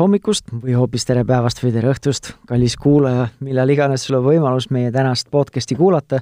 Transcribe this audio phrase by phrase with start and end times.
[0.00, 4.70] hommikust või hoopis tere päevast või tere õhtust, kallis kuulaja, millal iganes sul on võimalus
[4.72, 6.20] meie tänast podcasti kuulata.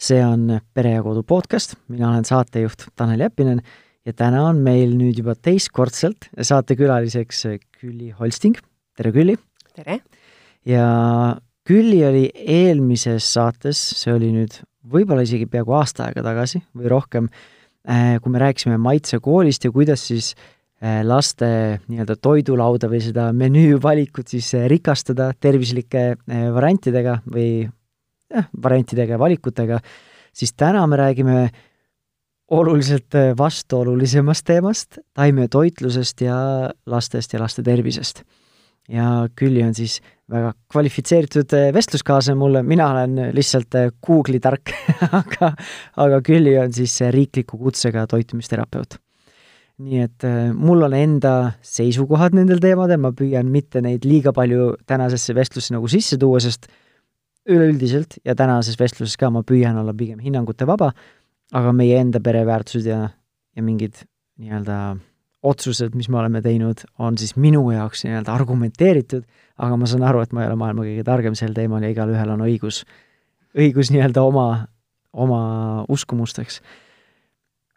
[0.00, 3.60] see on Pere ja Kodu podcast, mina olen saatejuht Tanel Jeppinen
[4.06, 7.46] ja täna on meil nüüd juba teistkordselt saatekülaliseks
[7.80, 8.56] Külli Holsting.
[8.96, 9.36] tere, Külli!
[9.74, 10.00] tere!
[10.64, 10.86] ja
[11.64, 17.28] Külli oli eelmises saates, see oli nüüd võib-olla isegi peaaegu aasta aega tagasi või rohkem,
[17.88, 21.48] äh, kui me rääkisime maitsekoolist ja kuidas siis Äh, laste
[21.90, 27.66] nii-öelda toidulauda või seda menüüvalikut siis äh, rikastada tervislike äh, variantidega või
[28.32, 29.80] jah, variantidega ja valikutega,
[30.32, 31.42] siis täna me räägime
[32.50, 36.38] oluliselt vastuolulisemast teemast, taimetoitlusest ja
[36.90, 38.24] lastest ja laste tervisest.
[38.88, 40.00] ja Külli on siis
[40.30, 44.72] väga kvalifitseeritud vestluskaaslane mulle, mina olen lihtsalt Google'i tark
[45.20, 45.52] aga,
[45.96, 48.98] aga Külli on siis riikliku kutsega toitumisterapeut
[49.80, 54.74] nii et äh, mul on enda seisukohad nendel teemadel, ma püüan mitte neid liiga palju
[54.88, 56.68] tänasesse vestlusse nagu sisse tuua, sest
[57.50, 60.90] üleüldiselt ja tänases vestluses ka ma püüan olla pigem hinnangute vaba,
[61.56, 63.06] aga meie enda pereväärtused ja,
[63.56, 64.02] ja mingid
[64.40, 64.98] nii-öelda
[65.40, 69.24] otsused, mis me oleme teinud, on siis minu jaoks nii-öelda argumenteeritud,
[69.56, 72.34] aga ma saan aru, et ma ei ole maailma kõige targem sel teemal ja igalühel
[72.36, 72.82] on õigus,
[73.56, 74.46] õigus nii-öelda oma,
[75.16, 75.40] oma
[75.88, 76.60] uskumusteks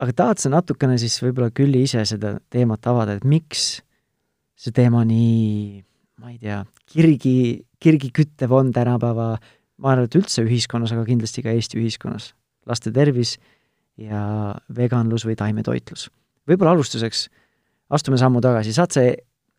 [0.03, 3.81] aga tahad sa natukene siis võib-olla Külli ise seda teemat avada, et miks
[4.59, 5.81] see teema nii,
[6.23, 7.35] ma ei tea, kirgi,
[7.83, 9.33] kirgi küttev on tänapäeva,
[9.83, 12.33] ma arvan, et üldse ühiskonnas, aga kindlasti ka Eesti ühiskonnas.
[12.63, 13.35] laste tervis
[13.99, 16.09] ja veganlus või taimetoitlus.
[16.47, 17.27] võib-olla alustuseks
[17.91, 19.03] astume sammu tagasi, saad sa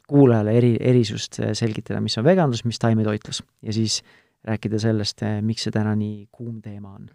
[0.08, 4.02] kuulajale eri, erisust selgitada, mis on veganlus, mis taimetoitlus ja siis
[4.44, 7.08] rääkida sellest, miks see täna nii kuum teema on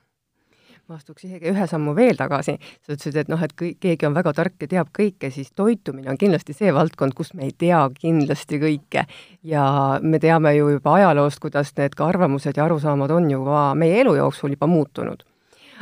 [0.89, 4.15] ma astuks isegi ühe sammu veel tagasi, sa ütlesid, et noh, et kui keegi on
[4.15, 7.83] väga tark ja teab kõike, siis toitumine on kindlasti see valdkond, kus me ei tea
[7.93, 9.05] kindlasti kõike.
[9.45, 9.63] ja
[10.01, 14.15] me teame ju juba ajaloost, kuidas need ka arvamused ja arusaamad on juba meie elu
[14.17, 15.23] jooksul juba muutunud.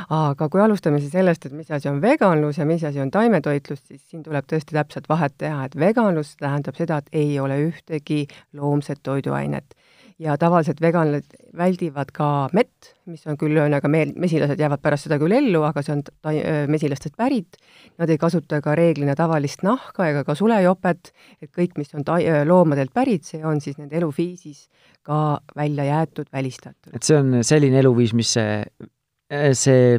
[0.10, 3.80] aga kui alustame siis sellest, et mis asi on veganlus ja mis asi on taimetoitlus,
[3.88, 8.26] siis siin tuleb tõesti täpselt vahet teha, et veganlus tähendab seda, et ei ole ühtegi
[8.54, 9.77] loomset toiduainet
[10.20, 15.20] ja tavaliselt veganlased väldivad ka mett, mis on küll ühesõnaga meel, mesilased jäävad pärast seda
[15.22, 16.34] küll ellu, aga see on ta-,
[16.72, 17.60] mesilastest pärit,
[18.02, 22.20] nad ei kasuta ka reeglina tavalist nahka ega ka sulejopet, et kõik, mis on ta-,
[22.50, 24.68] loomadelt pärit, see on siis nende eluviisis
[25.08, 26.94] ka välja jäetud, välistatud.
[26.94, 28.62] et see on selline eluviis, mis see,
[29.54, 29.98] see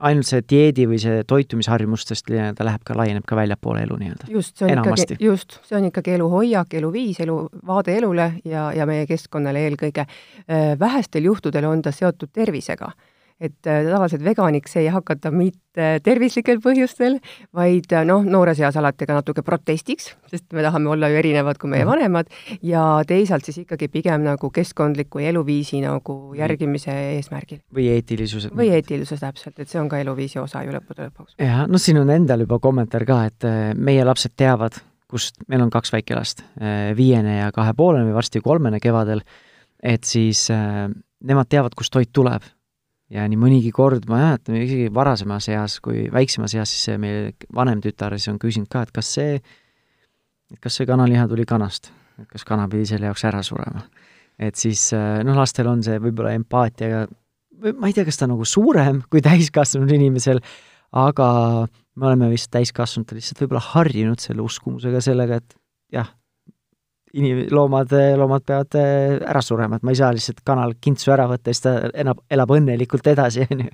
[0.00, 4.30] ainult see dieedi või see toitumisharjumustest nii-öelda läheb ka, laieneb ka väljapoole elu nii-öelda?
[4.30, 5.16] just, see on Enamasti.
[5.16, 7.36] ikkagi, just, see on ikkagi eluhoiak, eluviis, elu,
[7.66, 10.06] vaade elule ja, ja meie keskkonnale eelkõige.
[10.46, 12.92] Äh, vähestel juhtudel on ta seotud tervisega
[13.40, 17.16] et äh, tavaliselt veganiks ei hakata mitte tervislikel põhjustel,
[17.56, 21.60] vaid äh, noh, noores eas alati ka natuke protestiks, sest me tahame olla ju erinevad
[21.60, 21.90] kui meie mhm.
[21.94, 22.30] vanemad,
[22.66, 27.62] ja teisalt siis ikkagi pigem nagu keskkondliku eluviisi nagu järgimise eesmärgil.
[27.74, 28.52] või eetilisuse.
[28.56, 31.38] või eetilisus täpselt, et see on ka eluviisi osa ju lõppude lõpuks.
[31.40, 34.76] jah, noh, siin on endal juba kommentaar ka, et äh, meie lapsed teavad,
[35.10, 36.44] kust, meil on kaks väikelast,
[36.94, 39.24] viiene ja kahepoolene või varsti kolmene kevadel,
[39.82, 40.86] et siis äh,
[41.26, 42.44] nemad teavad, kust toit tuleb
[43.10, 47.82] ja nii mõnigi kord ma mäletan, isegi varasemas eas, kui väiksemas eas, siis meie vanem
[47.82, 49.40] tütar siis on küsinud ka, et kas see,
[50.62, 53.84] kas see kanaliha tuli kanast, et kas kana pidi selle jaoks ära surema.
[54.40, 54.88] et siis
[55.26, 57.04] noh, lastel on see võib-olla empaatiaga,
[57.76, 60.40] ma ei tea, kas ta nagu suurem kui täiskasvanud inimesel,
[60.96, 61.28] aga
[61.96, 65.58] me oleme vist täiskasvanud lihtsalt võib-olla harjunud selle uskumusega, sellega, et
[65.92, 66.14] jah,
[67.16, 71.26] inim-, loomad, loomad peavad äh, ära surema, et ma ei saa lihtsalt kanal kintsu ära
[71.30, 73.70] võtta siis ta elab, elab õnnelikult edasi, on ju.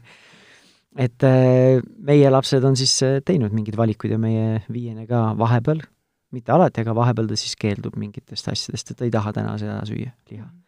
[1.06, 5.82] et äh, meie lapsed on siis äh, teinud mingeid valikuid ja meie viiene ka vahepeal,
[6.36, 9.82] mitte alati, aga vahepeal ta siis keeldub mingitest asjadest, et ta ei taha täna seda
[9.88, 10.65] süüa, liha Mm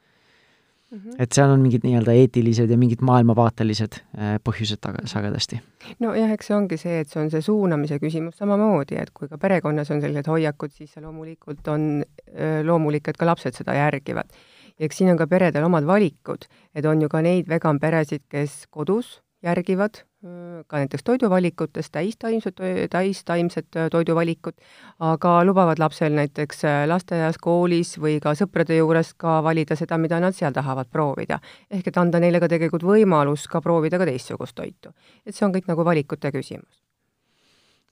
[0.90, 1.16] -hmm.
[1.18, 5.60] et seal on mingid nii-öelda eetilised ja mingid maailmavaatelised äh, põhjused taga sagedasti.
[6.00, 9.38] nojah, eks see ongi see, et see on see suunamise küsimus samamoodi, et kui ka
[9.38, 14.32] perekonnas on sellised hoiakud, siis see loomulikult on äh, loomulik, et ka lapsed seda järgivad.
[14.78, 18.24] ja eks siin on ka peredel omad valikud, et on ju ka neid vegan peresid,
[18.28, 20.02] kes kodus järgivad
[20.66, 22.58] ka näiteks toiduvalikutes täistaimsed,
[22.90, 24.56] täistaimsed toiduvalikut,
[24.98, 30.34] aga lubavad lapsel näiteks lasteaias, koolis või ka sõprade juures ka valida seda, mida nad
[30.34, 31.38] seal tahavad proovida.
[31.70, 34.90] ehk et anda neile ka tegelikult võimalus ka proovida ka teistsugust toitu.
[35.26, 36.87] et see on kõik nagu valikute küsimus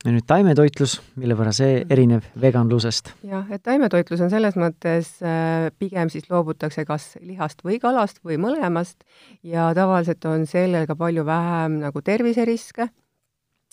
[0.05, 1.95] ja nüüd taimetoitlus, mille võrra see mhm.
[1.95, 3.13] erineb veganlusest?
[3.27, 8.39] jah, et taimetoitlus on selles mõttes äh, pigem siis loobutakse kas lihast või kalast või
[8.43, 9.07] mõlemast
[9.47, 12.91] ja tavaliselt on sellel ka palju vähem nagu terviseriske,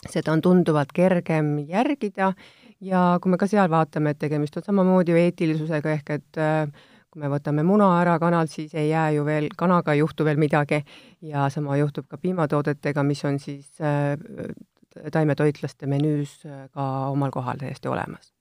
[0.09, 2.33] seda on tunduvalt kergem järgida
[2.83, 6.89] ja kui me ka seal vaatame, et tegemist on samamoodi ju eetilisusega, ehk et äh,
[7.13, 10.39] kui me võtame muna ära kanalt, siis ei jää ju veel, kanaga ei juhtu veel
[10.41, 10.81] midagi
[11.21, 14.15] ja sama juhtub ka piimatoodetega, mis on siis äh,
[15.13, 18.31] taimetoitlaste menüüs äh, ka omal kohal täiesti olemas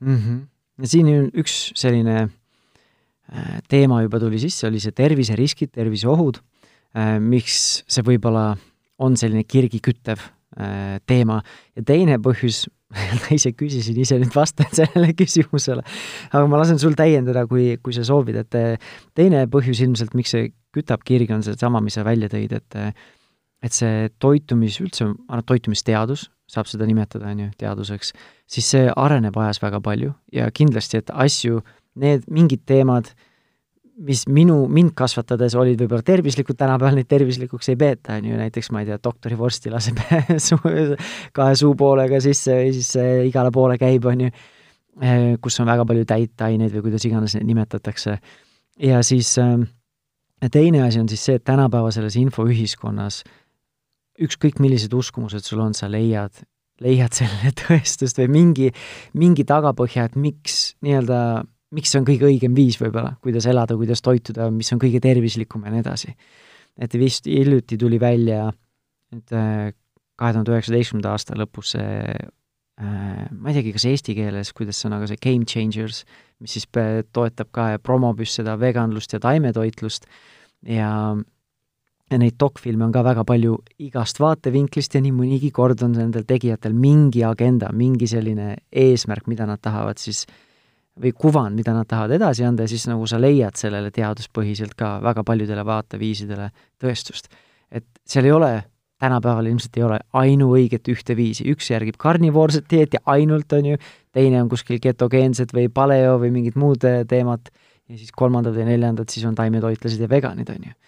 [0.00, 0.16] mm.
[0.16, 0.38] -hmm.
[0.82, 6.40] ja siin üks selline äh, teema juba tuli sisse, oli see terviseriskid, terviseohud,
[6.96, 8.54] äh, miks see võib-olla
[8.98, 10.32] on selline kirgi küttev
[11.04, 11.42] teema
[11.76, 12.62] ja teine põhjus,
[13.20, 15.82] ma ise küsisin, ise nüüd vastan sellele küsimusele,
[16.30, 18.80] aga ma lasen sul täiendada, kui, kui sa soovid, et
[19.12, 22.78] teine põhjus ilmselt, miks see kütab kirgi, on seesama, mis sa välja tõid, et
[23.64, 25.08] et see toitumis, üldse,
[25.48, 28.12] toitumisteadus, saab seda nimetada, on ju, teaduseks,
[28.50, 31.62] siis see areneb ajas väga palju ja kindlasti, et asju,
[31.98, 33.10] need mingid teemad,
[34.06, 38.68] mis minu, mind kasvatades olid võib-olla tervislikud, tänapäeval neid tervislikuks ei peeta, on ju, näiteks
[38.74, 40.02] ma ei tea, doktorivorsti laseb
[41.36, 42.92] kahe suupoolega sisse või siis
[43.30, 44.34] igale poole käib, on ju,
[45.00, 48.18] eh, kus on väga palju täitaineid või kuidas iganes neid nimetatakse.
[48.84, 49.56] ja siis äh,
[50.52, 53.22] teine asi on siis see, et tänapäeva selles infoühiskonnas
[54.22, 56.42] ükskõik, millised uskumused sul on, sa leiad,
[56.84, 58.70] leiad sellele tõestust või mingi,
[59.18, 61.20] mingi tagapõhja, et miks nii-öelda,
[61.76, 65.66] miks see on kõige õigem viis võib-olla, kuidas elada, kuidas toituda, mis on kõige tervislikum
[65.66, 66.16] ja nii edasi.
[66.76, 68.50] et vist hiljuti tuli välja
[69.14, 69.70] nüüd äh,
[70.16, 74.90] kahe tuhande üheksateistkümnenda aasta lõpus see äh, ma ei teagi, kas eesti keeles, kuidas see
[74.90, 76.04] on, aga see Game Changers,
[76.42, 76.68] mis siis
[77.16, 80.08] toetab ka ja promobib seda veganlust ja taimetoitlust
[80.68, 80.90] ja
[82.10, 86.26] ja neid dokfilme on ka väga palju igast vaatevinklist ja nii mõnigi kord on nendel
[86.28, 90.22] tegijatel mingi agenda, mingi selline eesmärk, mida nad tahavad siis
[90.96, 94.96] või kuvand, mida nad tahavad edasi anda ja siis nagu sa leiad sellele teaduspõhiselt ka
[95.04, 96.48] väga paljudele vaateviisidele
[96.80, 97.28] tõestust.
[97.70, 98.52] et seal ei ole,
[99.02, 103.76] tänapäeval ilmselt ei ole ainuõiget ühte viisi, üks järgib karnivoorset dieeti ainult, on ju,
[104.12, 107.50] teine on kuskil ketogeenset või paleo või mingid muud teemad
[107.88, 110.85] ja siis kolmandad ja neljandad siis on taimetoitlased ja veganid, on ju äh,.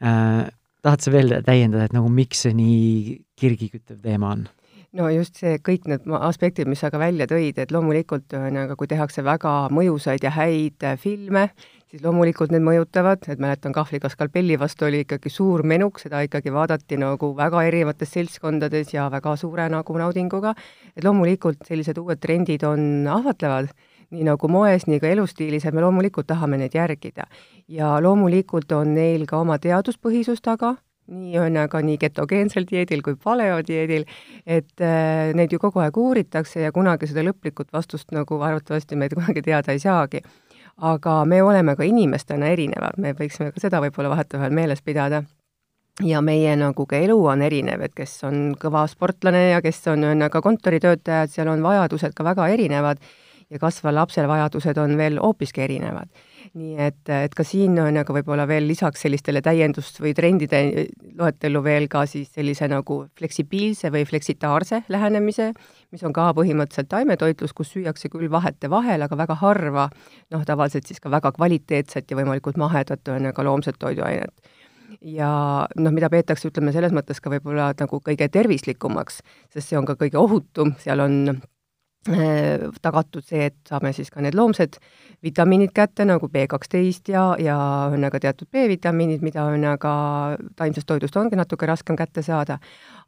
[0.00, 4.48] Tahad sa veel täiendada, et nagu miks see nii kirgiküttev teema on?
[4.96, 8.90] no just see, kõik need aspektid, mis sa ka välja tõid, et loomulikult ühesõnaga, kui
[8.90, 11.44] tehakse väga mõjusaid ja häid filme,
[11.90, 16.50] siis loomulikult need mõjutavad, et mäletan, Kahvliga skalpelli vastu oli ikkagi suur menuk, seda ikkagi
[16.54, 20.56] vaadati nagu väga erinevates seltskondades ja väga suure nagu naudinguga,
[20.96, 23.70] et loomulikult sellised uued trendid on ahvatlevad
[24.10, 27.26] nii nagu moes, nii ka elustiilis, et me loomulikult tahame neid järgida.
[27.68, 30.74] ja loomulikult on neil ka oma teaduspõhisus taga,
[31.10, 34.06] nii ühesõnaga nii ketogeensel dieedil kui paleodieedil,
[34.46, 39.08] et äh, neid ju kogu aeg uuritakse ja kunagi seda lõplikut vastust nagu arvatavasti me
[39.12, 40.22] kunagi teada ei saagi.
[40.80, 45.22] aga me oleme ka inimestena erinevad, me võiksime ka seda võib-olla vahetevahel meeles pidada
[46.04, 50.06] ja meie nagu ka elu on erinev, et kes on kõva sportlane ja kes on
[50.06, 53.02] ühesõnaga kontoritöötajad, seal on vajadused ka väga erinevad
[53.50, 56.10] ja kasvaval lapsel vajadused on veel hoopiski erinevad.
[56.54, 60.60] nii et, et ka siin on aga võib-olla veel lisaks sellistele täiendust- või trendide
[61.18, 65.52] loetellu veel ka siis sellise nagu fleksibiilse või fleksitaarse lähenemise,
[65.92, 69.90] mis on ka põhimõtteliselt taimetoitlus, kus süüakse küll vahetevahel, aga väga harva,
[70.30, 74.50] noh, tavaliselt siis ka väga kvaliteetset ja võimalikult mahedat, on ju, ka loomset toiduainet
[75.06, 75.30] ja
[75.76, 79.20] noh, mida peetakse, ütleme selles mõttes ka võib-olla nagu kõige tervislikumaks,
[79.52, 81.40] sest see on ka kõige ohutum, seal on
[82.80, 84.78] tagatud see, et saame siis ka need loomsed
[85.22, 87.56] vitamiinid kätte nagu B kaksteist ja, ja
[87.90, 89.92] ühesõnaga teatud B-vitamiinid, mida ühesõnaga
[90.56, 92.56] taimsest toidust ongi natuke raskem kätte saada.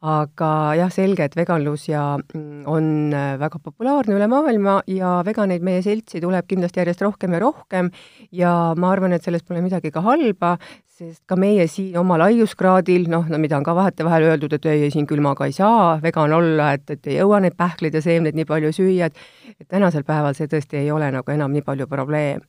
[0.02, 5.62] Aga jah, selge, et veganlus ja mm, on äh, väga populaarne üle maailma ja veganeid
[5.62, 7.90] meie seltsi tuleb kindlasti järjest rohkem ja rohkem
[8.35, 10.56] ja ma arvan, et selles pole midagi ka halba,
[10.90, 14.90] sest ka meie siin oma laiuskraadil, noh, no mida on ka vahetevahel öeldud, et ei,
[14.90, 18.49] siin külmaga ei saa vegan olla, et, et ei jõua neid pähkleid ja seemneid nii
[18.49, 19.23] palju süüa, et
[19.61, 22.42] et tänasel päeval see tõesti ei ole nagu enam nii palju probleem.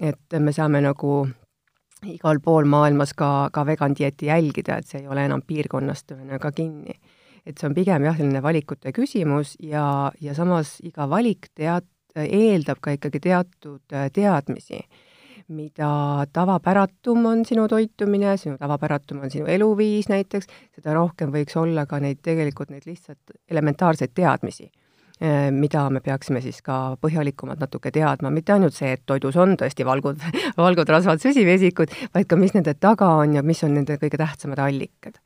[0.00, 1.26] et me saame nagu
[2.04, 6.52] igal pool maailmas ka, ka vegan dieeti jälgida, et see ei ole enam piirkonnast ühesõnaga
[6.52, 6.98] kinni.
[7.46, 11.86] et see on pigem jah, selline valikute küsimus ja, ja samas iga valik tead-,
[12.16, 14.80] eeldab ka ikkagi teatud teadmisi
[15.48, 21.86] mida tavapäratum on sinu toitumine, sinu tavapäratum on sinu eluviis näiteks, seda rohkem võiks olla
[21.86, 24.66] ka neid tegelikult neid lihtsalt elementaarseid teadmisi
[25.16, 29.86] mida me peaksime siis ka põhjalikumalt natuke teadma, mitte ainult see, et toidus on tõesti
[29.88, 30.20] valgud,
[30.60, 34.60] valgud, rasvad, süsivesikud, vaid ka, mis nende taga on ja mis on nende kõige tähtsamad
[34.66, 35.16] allikad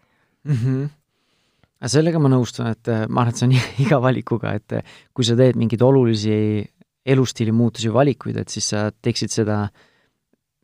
[0.47, 0.57] mm.
[0.57, 0.89] -hmm
[1.91, 3.55] sellega ma nõustun, et eh, ma arvan, et see on
[3.87, 6.61] iga valikuga, et eh, kui sa teed mingeid olulisi
[7.07, 9.71] elustiili muutusi, valikuid, et siis sa teeksid seda äh,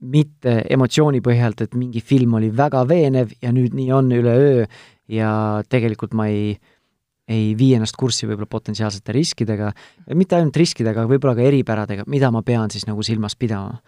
[0.05, 4.67] mitte emotsiooni põhjalt, et mingi film oli väga veenev ja nüüd nii on üleöö
[5.13, 5.31] ja
[5.71, 6.57] tegelikult ma ei,
[7.29, 9.73] ei vii ennast kurssi võib-olla potentsiaalsete riskidega,
[10.15, 13.81] mitte ainult riskidega, aga võib-olla ka eripäradega, mida ma pean siis nagu silmas pidama.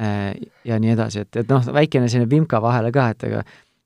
[0.00, 0.32] Äh,
[0.64, 3.44] ja nii edasi, et, et noh, väikene selline vimka vahele ka, et ega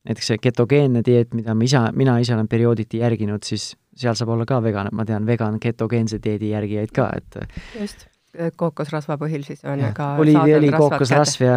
[0.09, 4.33] näiteks see ketogeenne dieet, mida ma isa, mina ise olen periooditi järginud, siis seal saab
[4.35, 7.43] olla ka vegan, ma tean vegan ketogeense dieedi järgijaid ka, et
[7.81, 8.09] just.
[8.57, 11.57] Kookosrasva põhil siis on ka oliiviõli, kookosrasv ja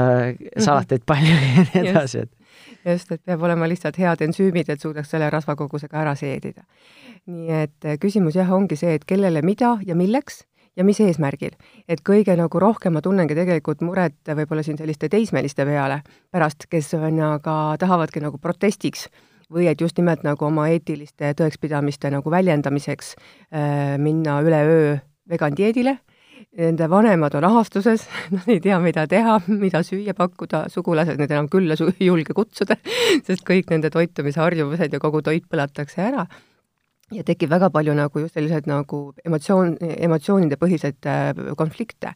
[0.60, 2.34] salateid palju ja nii edasi, et
[2.86, 6.66] just, et peab olema lihtsalt head ensüümid, et suudaks selle rasvakogusega ära seedida.
[7.26, 10.44] nii et eh, küsimus jah, ongi see, et kellele mida ja milleks
[10.76, 11.56] ja mis eesmärgil.
[11.88, 16.94] et kõige nagu rohkem ma tunnengi tegelikult muret võib-olla siin selliste teismeliste peale pärast, kes
[17.00, 19.08] on aga, tahavadki nagu protestiks
[19.52, 24.98] või et just nimelt nagu oma eetiliste tõekspidamiste nagu väljendamiseks äh, minna üleöö
[25.30, 26.00] vegan dieedile
[26.56, 31.50] nende vanemad on ahastuses, nad ei tea, mida teha, mida süüa pakkuda, sugulased neid enam
[31.52, 32.78] külla ei julge kutsuda,
[33.28, 36.28] sest kõik nende toitumisharjumused ja kogu toit põletakse ära.
[37.14, 42.16] ja tekib väga palju nagu just sellised nagu emotsioon, emotsioonide põhiseid äh, konflikte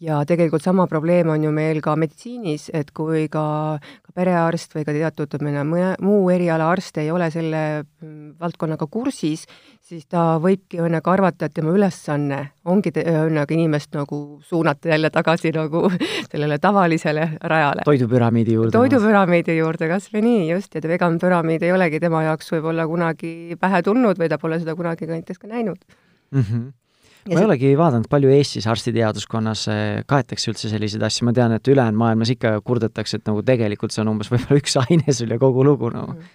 [0.00, 3.44] ja tegelikult sama probleem on ju meil ka meditsiinis, et kui ka,
[3.80, 5.64] ka perearst või ka teatud mõne
[6.04, 9.46] muu eriala arst ei ole selle mm, valdkonnaga kursis,
[9.80, 15.54] siis ta võibki õnnega arvata, et tema ülesanne ongi õnnega inimest nagu suunata jälle tagasi
[15.56, 15.86] nagu
[16.30, 17.86] sellele tavalisele rajale.
[17.88, 18.76] toidupüramiidi juurde.
[18.76, 23.56] toidupüramiidi juurde, kas või nii, just, ja vegan püramiid ei olegi tema jaoks võib-olla kunagi
[23.60, 25.80] pähe tulnud või ta pole seda kunagi ka näiteks ka näinud
[26.32, 26.42] mm.
[26.42, 26.74] -hmm
[27.30, 29.64] ma ei olegi vaadanud, palju Eestis arstiteaduskonnas
[30.10, 34.04] kaetakse üldse selliseid asju, ma tean, et ülejäänud maailmas ikka kurdetakse, et nagu tegelikult see
[34.04, 36.28] on umbes võib-olla üks aine sul ja kogu lugu nagu no..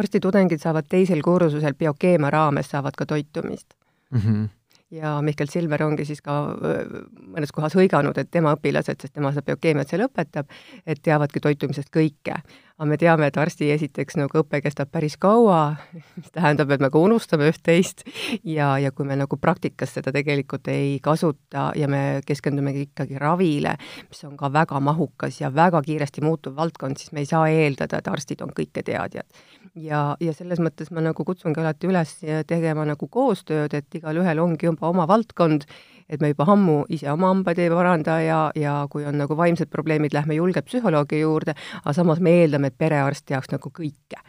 [0.00, 3.74] arstitudengid saavad teisel kursusel biokeemia raames, saavad ka toitumist.
[4.14, 4.24] Mm.
[4.24, 4.48] -hmm
[4.90, 9.46] ja Mihkel Silver ongi siis ka mõnes kohas hõiganud, et tema õpilased, sest tema seda
[9.46, 10.50] biokeemiat seal õpetab,
[10.86, 12.40] et teavadki toitumisest kõike
[12.80, 16.88] aga me teame, et arsti esiteks nagu õpe kestab päris kaua, mis tähendab, et me
[16.88, 18.06] ka unustame üht-teist
[18.48, 23.74] ja, ja kui me nagu praktikas seda tegelikult ei kasuta ja me keskendumegi ikkagi ravile,
[24.08, 28.00] mis on ka väga mahukas ja väga kiiresti muutuv valdkond, siis me ei saa eeldada,
[28.00, 29.28] et arstid on kõiketeadjad.
[29.76, 32.16] ja, ja selles mõttes ma nagu kutsungi alati üles
[32.48, 35.68] tegema nagu koostööd, et igalühel ongi juba oma valdkond
[36.10, 39.70] et me juba ammu ise oma hambaid ei paranda ja, ja kui on nagu vaimsed
[39.70, 44.22] probleemid, lähme julgelt psühholoogi juurde, aga samas me eeldame, et perearst teaks nagu kõike.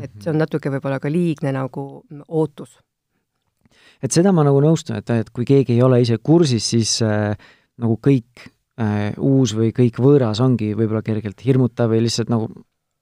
[0.00, 2.78] et see on natuke võib-olla ka liigne nagu ootus.
[4.02, 7.36] et seda ma nagu nõustun, et, et kui keegi ei ole ise kursis, siis äh,
[7.80, 8.46] nagu kõik
[8.80, 12.50] äh, uus või kõik võõras ongi võib-olla kergelt hirmutav või lihtsalt nagu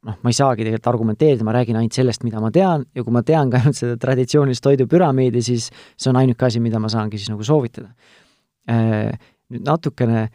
[0.06, 3.14] noh, ma ei saagi tegelikult argumenteerida, ma räägin ainult sellest, mida ma tean ja kui
[3.14, 7.20] ma tean ka ainult seda traditsioonilist toidupüramiidi, siis see on ainuke asi, mida ma saangi
[7.20, 7.90] siis nagu soovitada.
[8.70, 9.10] Äh,
[9.50, 10.28] nüüd natukene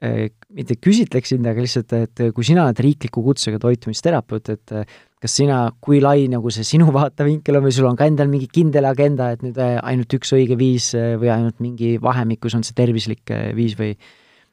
[0.00, 4.94] äh, mitte küsitleks sind, aga lihtsalt, et kui sina oled riikliku kutsega toitumisterapeut, et äh,
[5.20, 8.48] kas sina, kui lai nagu see sinu vaatevinkel on või sul on ka endal mingi
[8.52, 13.34] kindel agenda, et nüüd ainult üks õige viis või ainult mingi vahemikus on see tervislik
[13.58, 13.92] viis või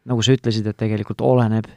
[0.06, 1.70] nagu sa ütlesid, et tegelikult oleneb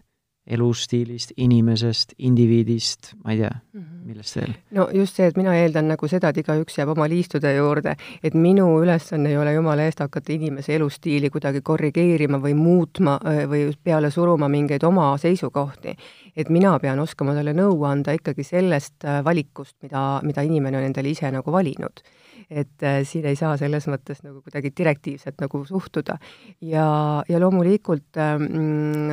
[0.49, 4.05] elustiilist, inimesest, indiviidist, ma ei tea mm, -hmm.
[4.07, 4.55] millest veel?
[4.71, 8.35] no just see, et mina eeldan nagu seda, et igaüks jääb oma liistude juurde, et
[8.35, 14.11] minu ülesanne ei ole jumala eest hakata inimese elustiili kuidagi korrigeerima või muutma või peale
[14.11, 15.97] suruma mingeid oma seisukohti.
[16.37, 21.11] et mina pean oskama talle nõu anda ikkagi sellest valikust, mida, mida inimene on endale
[21.11, 22.03] ise nagu valinud
[22.51, 26.19] et äh, siin ei saa selles mõttes nagu kuidagi direktiivselt nagu suhtuda.
[26.61, 26.87] ja,
[27.29, 28.39] ja loomulikult äh,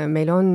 [0.08, 0.48] meil on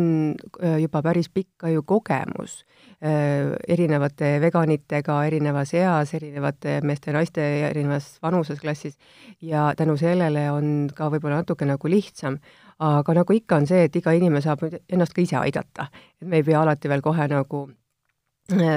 [0.62, 2.64] äh, juba päris pikka ju kogemus
[3.04, 8.96] äh, erinevate veganitega erinevas eas, erinevate meeste-naiste erinevas vanuses-klassis
[9.40, 12.40] ja tänu sellele on ka võib-olla natuke nagu lihtsam
[12.80, 15.90] aga nagu ikka, on see, et iga inimene saab ennast ka ise aidata.
[16.20, 17.66] et me ei pea alati veel kohe nagu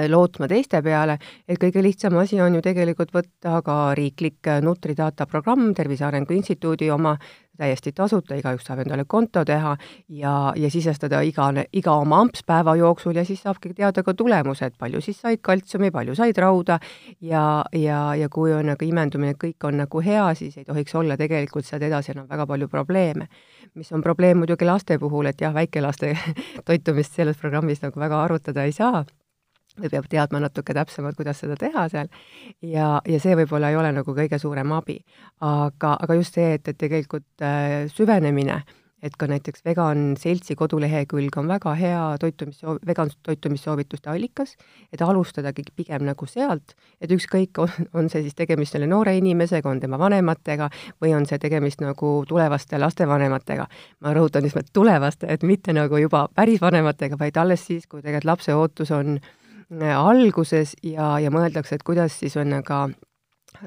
[0.08, 5.26] lootma teiste peale, et kõige lihtsam asi on ju tegelikult võtta ka riiklik äh, Nutridata
[5.26, 7.16] programm, Tervise Arengu Instituudi oma,
[7.58, 9.76] täiesti tasuta, igaüks saab endale konto teha
[10.08, 14.74] ja, ja sisestada igane, iga oma amps päeva jooksul ja siis saabki teada ka tulemused,
[14.78, 16.80] palju siis said kaltsiumi, palju said rauda
[17.20, 21.18] ja, ja, ja kui on nagu imendumine, kõik on nagu hea, siis ei tohiks olla
[21.20, 23.28] tegelikult sealt edasi enam väga palju probleeme.
[23.74, 26.16] mis on probleem muidugi laste puhul, et jah, väikelaste
[26.66, 29.04] toitumist selles programmis nagu väga arutada ei saa
[29.80, 32.08] või peab teadma natuke täpsemalt, kuidas seda teha seal
[32.62, 35.00] ja, ja see võib-olla ei ole nagu kõige suurem abi.
[35.40, 38.62] aga, aga just see, et, et tegelikult äh, süvenemine,
[39.04, 44.54] et ka näiteks Vegan Seltsi kodulehekülg on väga hea toitumis, vegan toitumissoovituste allikas,
[44.92, 47.58] et alustadagi pigem nagu sealt, et ükskõik,
[47.98, 50.70] on, see siis tegemist selle noore inimesega, on tema vanematega
[51.02, 53.68] või on see tegemist nagu tulevaste lastevanematega.
[54.00, 58.00] ma rõhutan just nimelt tulevaste, et mitte nagu juba päris vanematega, vaid alles siis, kui
[58.00, 59.32] tegelikult lapse ootus on äh,
[59.70, 62.86] alguses ja, ja mõeldakse, et kuidas siis on aga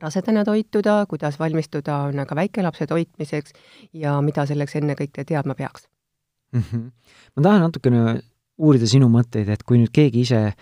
[0.02, 3.54] rasedana toituda, kuidas valmistuda on aga väikelapse toitmiseks
[3.94, 5.88] ja mida selleks ennekõike teadma peaks
[6.54, 6.64] mm.
[6.72, 6.90] -hmm.
[7.36, 8.20] ma tahan natukene
[8.58, 10.54] uurida sinu mõtteid, et kui nüüd keegi ise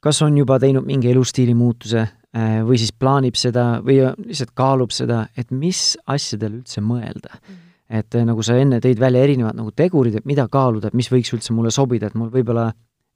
[0.00, 4.90] kas on juba teinud mingi elustiili muutuse äh, või siis plaanib seda või lihtsalt kaalub
[4.90, 7.42] seda, et mis asjadele üldse mõelda mm.
[7.48, 10.94] -hmm et äh, nagu sa enne tõid välja erinevad nagu tegurid, et mida kaaluda, et
[10.94, 12.68] mis võiks üldse mulle sobida, et mul võib-olla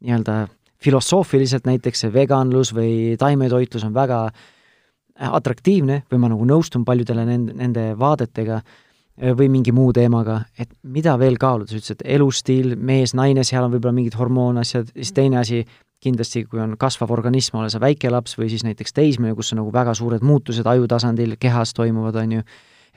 [0.03, 0.49] nii-öelda
[0.85, 4.27] filosoofiliselt näiteks see veganlus või taimetoitlus on väga
[5.15, 8.83] atraktiivne või ma nagu nõustun paljudele nende, nende vaadetega äh,
[9.23, 13.75] või mingi muu teemaga, et mida veel kaaluda, sa ütlesid, et elustiil, mees-naine, seal on
[13.77, 15.63] võib-olla mingid hormoonasjad, siis teine asi,
[16.05, 19.63] kindlasti kui on kasvav organism, ole sa väike laps või siis näiteks teismeline, kus on
[19.63, 22.47] nagu väga suured muutused aju tasandil, kehas toimuvad, on ju,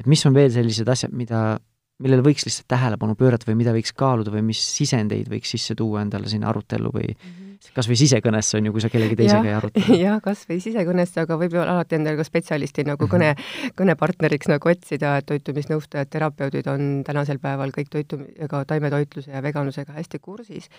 [0.01, 1.59] et mis on veel sellised asjad, mida,
[2.03, 6.01] millele võiks lihtsalt tähelepanu pöörata või mida võiks kaaluda või mis sisendeid võiks sisse tuua
[6.01, 9.43] endale sinna arutellu või mm -hmm kas või sisekõnesse, on ju, kui sa kellegi teisega
[9.43, 9.83] ja, ei aruta.
[10.05, 13.13] jah, kas või sisekõnesse, aga võib ju alati endale ka spetsialisti nagu mhm.
[13.13, 19.43] kõne, kõnepartneriks nagu otsida, et toitumisnõustajad, terapeudid on tänasel päeval kõik toitu- ega taimetoitluse ja
[19.45, 20.69] veganlusega hästi kursis.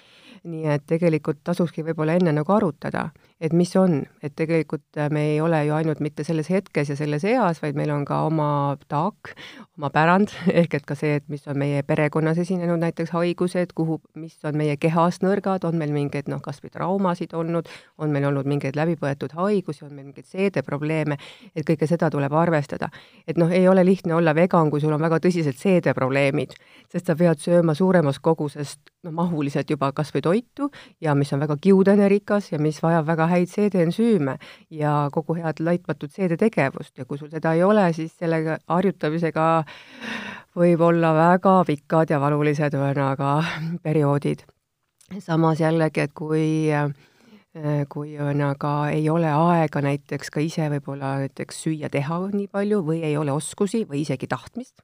[0.49, 3.09] nii et tegelikult tasukski võib-olla enne nagu arutada,
[3.41, 7.25] et mis on, et tegelikult me ei ole ju ainult mitte selles hetkes ja selles
[7.29, 9.33] eas, vaid meil on ka oma taak,
[9.79, 14.01] oma pärand, ehk et ka see, et mis on meie perekonnas esinenud näiteks haigused, kuhu,
[14.19, 17.71] mis on meie kehas nõrgad, on meil mingeid noh, kas või traumasid olnud,
[18.03, 21.19] on meil olnud mingeid läbipõetud haigusi, on meil mingeid seedeprobleeme,
[21.55, 22.91] et kõike seda tuleb arvestada.
[23.27, 26.59] et noh, ei ole lihtne olla vegan, kui sul on väga tõsised seedeprobleemid,
[26.91, 31.41] sest sa pead sööma suuremas koguses noh, mahuliselt juba kas või toitu ja mis on
[31.45, 34.37] väga kiudõnerikas ja mis vajab väga häid seedeensüüme
[34.71, 39.49] ja kogu head laitmatut seedetegevust ja kui sul seda ei ole, siis sellega harjutamisega
[40.59, 43.35] võib olla väga pikad ja valulised ühesõnaga
[43.83, 44.45] perioodid.
[45.25, 46.69] Samas jällegi, et kui
[47.89, 52.83] kui on aga, ei ole aega näiteks ka ise võib-olla näiteks süüa teha nii palju
[52.85, 54.83] või ei ole oskusi või isegi tahtmist,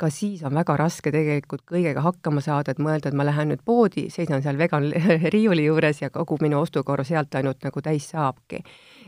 [0.00, 3.62] ka siis on väga raske tegelikult kõigega hakkama saada, et mõelda, et ma lähen nüüd
[3.64, 4.88] poodi, seisan seal vegan
[5.34, 8.64] riiuli juures ja kogu minu ostukorv sealt ainult nagu täis saabki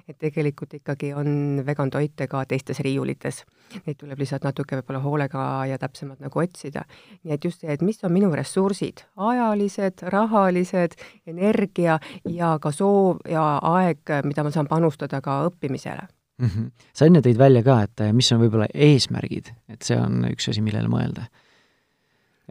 [0.09, 3.43] et tegelikult ikkagi on vegan toite ka teistes riiulites.
[3.85, 6.85] Neid tuleb lihtsalt natuke võib-olla hoolega ja täpsemalt nagu otsida.
[7.25, 13.21] nii et just see, et mis on minu ressursid, ajalised, rahalised, energia ja ka soov
[13.29, 16.47] ja aeg, mida ma saan panustada ka õppimisele mm.
[16.49, 16.71] -hmm.
[16.93, 20.49] sa enne tõid välja ka, et eh, mis on võib-olla eesmärgid, et see on üks
[20.49, 21.29] asi, millele mõelda.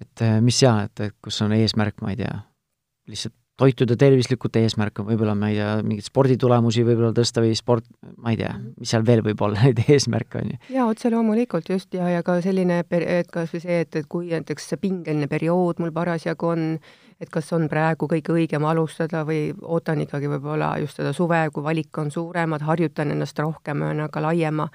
[0.01, 2.39] et eh, mis jaa, et kus on eesmärk, ma ei tea,
[3.07, 7.87] lihtsalt toituda tervislikult, eesmärk on võib-olla, ma ei tea, mingeid sporditulemusi võib-olla tõsta või sport,
[8.21, 10.61] ma ei tea, mis seal veel võib olla, neid eesmärke on ju.
[10.75, 14.29] jaa, otse loomulikult just, ja, ja ka selline, et kas või see, et, et kui
[14.33, 16.65] näiteks pingeline periood mul parasjagu on,
[17.21, 21.65] et kas on praegu kõige õigem alustada või ootan ikkagi võib-olla just seda suve, kui
[21.65, 24.67] valik on suuremad, harjutan ennast rohkem ühesõnaga laiema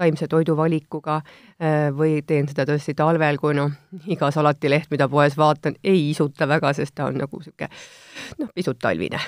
[0.00, 3.72] taimse toidu valikuga äh, või teen seda tõesti talvel, kui noh,
[4.08, 7.68] iga salatileht, mida poes vaatan, ei isuta väga, sest ta on nagu niisugune
[8.40, 9.20] noh, pisut talvine.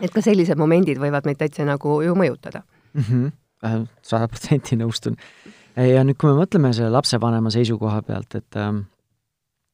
[0.00, 2.62] et ka sellised momendid võivad meid täitsa nagu ju mõjutada
[2.94, 3.30] mm.
[4.02, 4.28] sada -hmm.
[4.28, 5.16] protsenti nõustun.
[5.76, 8.86] ja nüüd, kui me mõtleme selle lapsevanema seisukoha pealt, et ähm,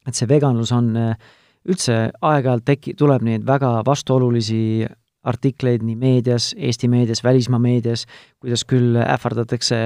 [0.06, 1.30] et see veganlus on äh,
[1.68, 4.86] üldse aeg-ajalt teki-, tuleb neid väga vastuolulisi
[5.22, 8.06] artikleid nii meedias, Eesti meedias, välismaa meedias,
[8.42, 9.78] kuidas küll ähvardatakse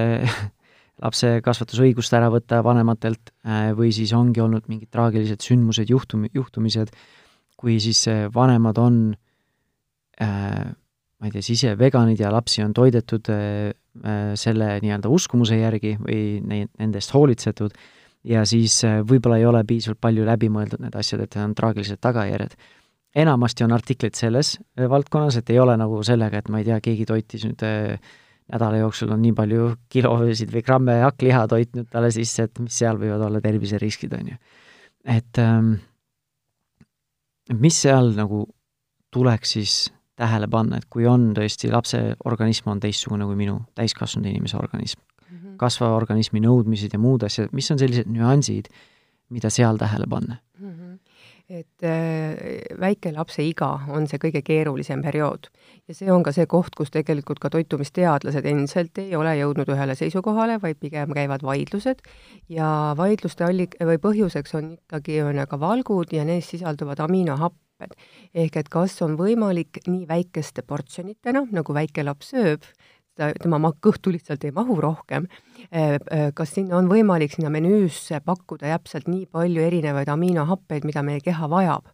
[1.05, 6.95] lapse kasvatusõigust ära võtta vanematelt äh, või siis ongi olnud mingid traagilised sündmused, juhtumi, juhtumised,
[7.61, 8.99] kui siis äh, vanemad on
[10.23, 10.65] äh,
[11.17, 13.73] ma ei tea, siis ise veganid ja lapsi on toidetud äh,
[14.37, 17.77] selle nii-öelda uskumuse järgi või neid, nendest hoolitsetud
[18.27, 22.01] ja siis äh, võib-olla ei ole piisavalt palju läbi mõeldud need asjad, et on traagilised
[22.03, 22.57] tagajärjed.
[23.17, 26.81] enamasti on artikleid selles äh, valdkonnas, et ei ole nagu sellega, et ma ei tea,
[26.81, 27.99] keegi toitis nüüd äh,
[28.53, 32.99] nädala jooksul on nii palju kilosid või gramme hakkliha toitnud talle sisse, et mis seal
[33.01, 34.39] võivad olla terviseriskid, on ju.
[35.17, 35.75] et ähm,
[37.55, 38.47] mis seal nagu
[39.15, 39.75] tuleks siis
[40.17, 45.03] tähele panna, et kui on tõesti, lapse organism on teistsugune kui minu täiskasvanud inimese organism,
[45.61, 48.71] kasvava organismi nõudmised ja muud asjad, mis on sellised nüansid,
[49.31, 50.73] mida seal tähele panna mm?
[50.73, 50.97] -hmm
[51.47, 52.35] et äh,
[52.81, 55.47] väikelapse iga on see kõige keerulisem periood
[55.87, 59.95] ja see on ka see koht, kus tegelikult ka toitumisteadlased endiselt ei ole jõudnud ühele
[59.99, 62.03] seisukohale, vaid pigem käivad vaidlused
[62.51, 67.95] ja vaidluste allik- või põhjuseks on ikkagi ühesõnaga valgud ja neis sisalduvad aminohapped.
[68.35, 72.65] ehk et kas on võimalik nii väikeste portsjonitena, nagu väike laps sööb,
[73.17, 75.29] tema ma-, kõhtu lihtsalt ei mahu rohkem,
[75.71, 81.05] äh, äh, kas sinna on võimalik sinna menüüsse pakkuda täpselt nii palju erinevaid aminohappeid, mida
[81.07, 81.93] meie keha vajab.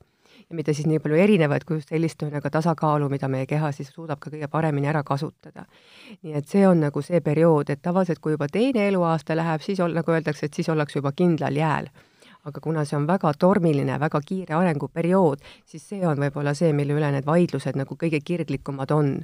[0.50, 3.92] ja mitte siis nii palju erinevaid, kui just sellist ühesõnaga tasakaalu, mida meie keha siis
[3.94, 5.66] suudab ka kõige paremini ära kasutada.
[6.22, 9.80] nii et see on nagu see periood, et tavaliselt, kui juba teine eluaasta läheb, siis
[9.80, 11.88] ol-, nagu öeldakse, et siis ollakse juba kindlal jääl
[12.48, 16.96] aga kuna see on väga tormiline, väga kiire arenguperiood, siis see on võib-olla see, mille
[16.96, 19.14] üle need vaidlused nagu kõige kirglikumad on.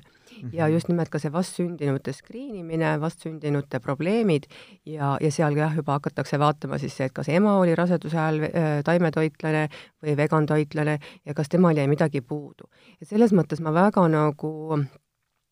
[0.53, 0.73] ja mhm.
[0.75, 4.47] just nimelt ka see vastsündinute skriinimine, vastsündinute probleemid
[4.87, 8.45] ja, ja seal jah, juba hakatakse vaatama siis see, et kas ema oli raseduse ajal
[8.47, 9.65] äh, taimetoitlane
[10.05, 12.71] või vegantoitlane ja kas temal jäi midagi puudu.
[13.01, 14.53] et selles mõttes ma väga nagu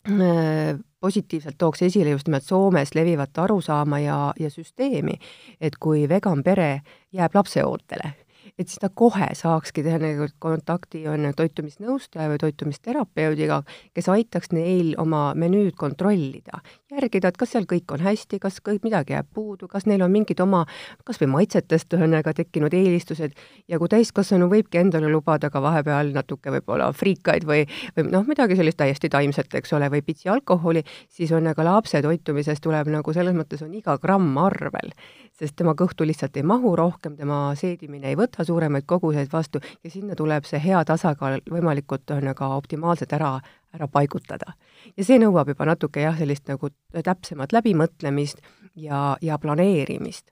[0.07, 5.19] äh, positiivselt tooks esile just nimelt Soomes levivat arusaama ja, ja süsteemi,
[5.61, 6.81] et kui vegan pere
[7.13, 8.13] jääb lapseootele,
[8.57, 13.61] et siis ta kohe saakski tegelikult kontakti on toitumisnõustaja või toitumisterapeudiga,
[13.93, 18.81] kes aitaks neil oma menüüd kontrollida, järgida, et kas seal kõik on hästi, kas kõik,
[18.87, 20.63] midagi jääb puudu, kas neil on mingid oma
[21.05, 23.37] kas või maitsetest ühesõnaga tekkinud eelistused.
[23.67, 27.65] Ja kui täiskasvanu võibki endale lubada ka vahepeal natuke võib-olla friikaid või,
[27.97, 32.01] või noh, midagi sellist täiesti taimset, eks ole, või pitsi alkoholi, siis on aga lapse
[32.01, 34.93] toitumises tuleb nagu selles mõttes on iga gramm arvel,
[35.39, 39.91] sest tema kõhtu lihtsalt ei mahu rohkem, tema seedimine ei võta suuremaid koguseid vastu ja
[39.91, 43.35] sinna tuleb see hea tasakaal võimalikult ühesõnaga optimaalselt ära,
[43.75, 44.53] ära paigutada.
[44.97, 48.41] ja see nõuab juba natuke jah, sellist nagu täpsemat läbimõtlemist
[48.75, 50.31] ja, ja planeerimist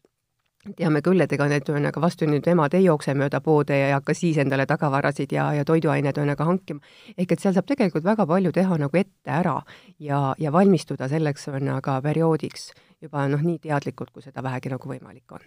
[0.77, 4.15] teame küll, et ega need ühesõnaga vastsündinud emad ei jookse mööda poode ja ei hakka
[4.17, 6.81] siis endale tagavarasid ja, ja toiduained ühesõnaga hankima.
[7.17, 9.59] ehk et seal saab tegelikult väga palju teha nagu ette ära
[9.99, 15.37] ja, ja valmistuda selleks ühesõnaga perioodiks juba noh, nii teadlikult, kui seda vähegi nagu võimalik
[15.37, 15.45] on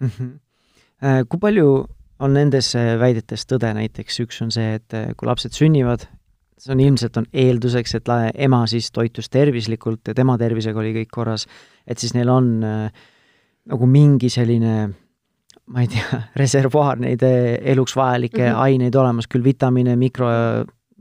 [0.00, 0.12] mm.
[0.18, 0.38] -hmm.
[1.28, 1.86] Kui palju
[2.20, 6.04] on nendes väidetes tõde, näiteks üks on see, et kui lapsed sünnivad,
[6.60, 11.10] see on ilmselt, on eelduseks, et ema siis toitus tervislikult ja tema tervisega oli kõik
[11.10, 11.46] korras,
[11.86, 12.92] et siis neil on äh,
[13.70, 14.74] nagu mingi selline
[15.70, 18.62] ma ei tea, reservuaar neid äh, eluks vajalikke mm -hmm.
[18.66, 20.28] aineid olemas, küll vitamiine, mikro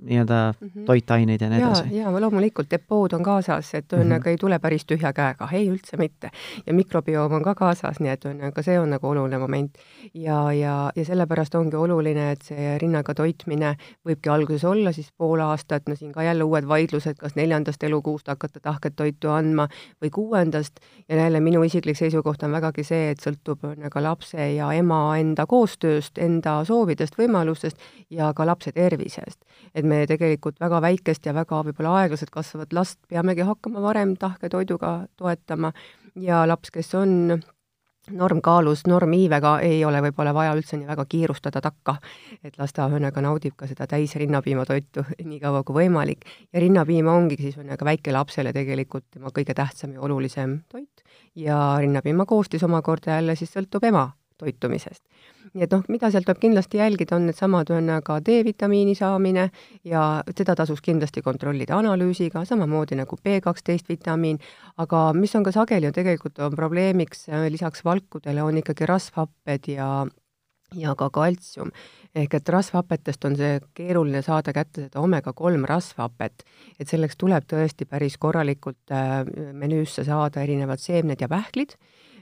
[0.01, 0.85] nii-öelda mm -hmm.
[0.85, 1.95] toitaineid ja nii edasi.
[1.95, 4.29] jaa, loomulikult depood on kaasas, et ühesõnaga mm -hmm.
[4.29, 6.29] ei tule päris tühja käega, ei üldse mitte.
[6.67, 9.77] ja mikrobioom on ka kaasas, nii et ühesõnaga see on nagu oluline moment.
[10.13, 13.75] ja, ja, ja sellepärast ongi oluline, et see rinnaga toitmine
[14.07, 18.27] võibki alguses olla siis pool aastat, no siin ka jälle uued vaidlused, kas neljandast elukuust
[18.27, 19.67] hakata tahket toitu andma
[20.03, 24.71] või kuuendast, ja jälle minu isiklik seisukoht on vägagi see, et sõltub ühesõnaga lapse ja
[24.73, 27.77] ema enda koostööst, enda soovidest, võimalustest
[28.09, 29.39] ja ka lapse tervisest.
[29.75, 34.93] et me tegelikult väga väikest ja väga võib-olla aeglaselt kasvavat last peamegi hakkama varem tahketoiduga
[35.17, 35.73] toetama.
[36.19, 37.39] Ja laps, kes on
[38.11, 41.97] normkaalus, normiivega ei ole võib-olla vaja üldse nii väga kiirustada takka,
[42.43, 46.25] et las ta ühesõnaga naudib ka seda täis rinnapiimatoitu nii kaua kui võimalik.
[46.53, 51.03] ja rinnapiim ongi siis ühesõnaga väikelapsele tegelikult tema kõige tähtsam ja olulisem toit.
[51.35, 55.03] Ja rinnapiima koostis omakorda jälle siis sõltub ema toitumisest
[55.53, 59.49] nii et noh, mida sealt tuleb kindlasti jälgida, on needsamad, ühesõnaga D-vitamiini saamine
[59.87, 64.39] ja seda tasuks kindlasti kontrollida analüüsiga, samamoodi nagu B12 vitamiin,
[64.77, 69.71] aga mis on ka sageli on tegelikult on probleemiks äh, lisaks valkudele, on ikkagi rasvhapped
[69.73, 69.89] ja
[70.77, 71.71] ja ka kaltsium.
[72.15, 76.43] ehk et rasvhapetest on see keeruline saada kätte seda omega-3 rasvhapet,
[76.79, 81.75] et selleks tuleb tõesti päris korralikult äh, menüüsse saada erinevad seemned ja pähklid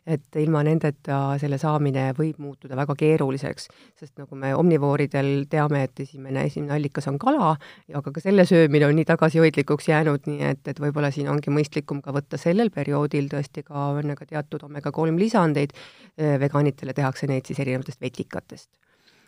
[0.07, 3.67] et ilma nendeta selle saamine võib muutuda väga keeruliseks,
[3.99, 7.53] sest nagu me omnivooridel teame, et esimene, esimene allikas on kala,
[7.99, 12.01] aga ka selle söömine on nii tagasihoidlikuks jäänud, nii et, et võib-olla siin ongi mõistlikum
[12.05, 15.75] ka võtta sellel perioodil tõesti ka õnnega teatud omega-3 lisandeid,
[16.17, 18.69] veganitele tehakse neid siis erinevatest vetikatest.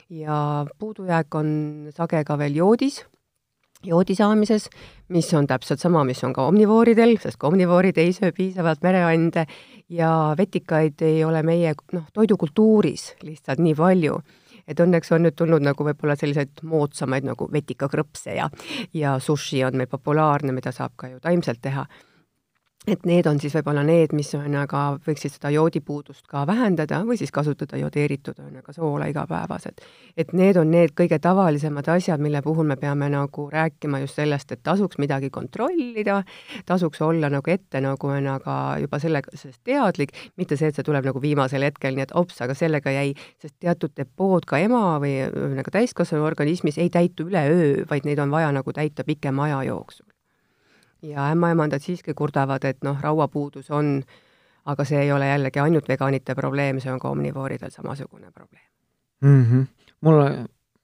[0.09, 1.49] ja puudujääk on
[1.93, 3.03] sage ka veel joodis
[3.85, 4.67] joodi saamises,
[5.13, 9.45] mis on täpselt sama, mis on ka omnivooridel, sest ka omnivoorid ei söö piisavalt mereande
[9.89, 14.19] ja vetikaid ei ole meie noh, toidukultuuris lihtsalt nii palju.
[14.69, 18.49] Et õnneks on nüüd tulnud nagu võib-olla selliseid moodsamaid nagu vetikakrõpse ja
[18.93, 21.87] ja sushi on meil populaarne, mida saab ka ju taimselt teha
[22.87, 27.31] et need on siis võib-olla need, mis ühesõnaga võiksid seda joodipuudust ka vähendada või siis
[27.35, 29.81] kasutada jodeeritud ühesõnaga soola igapäevaselt.
[30.17, 34.51] et need on need kõige tavalisemad asjad, mille puhul me peame nagu rääkima just sellest,
[34.51, 36.23] et tasuks midagi kontrollida,
[36.65, 41.05] tasuks olla nagu ette nagu ühesõnaga juba sellega, sellest teadlik, mitte see, et see tuleb
[41.11, 43.11] nagu viimasel hetkel, nii et ops, aga sellega jäi,
[43.41, 48.31] sest teatud depood ka ema või ühesõnaga täiskasvanu organismis ei täitu üleöö, vaid neid on
[48.31, 50.08] vaja nagu täita pikema aja jooksul
[51.01, 53.99] ja ämmaemandad siiski kurdavad, et noh, rauapuudus on,
[54.65, 58.65] aga see ei ole jällegi ainult veganite probleem, see on ka omnivooridel samasugune probleem
[59.21, 59.45] mm.
[59.45, 59.65] -hmm.
[60.01, 60.21] mul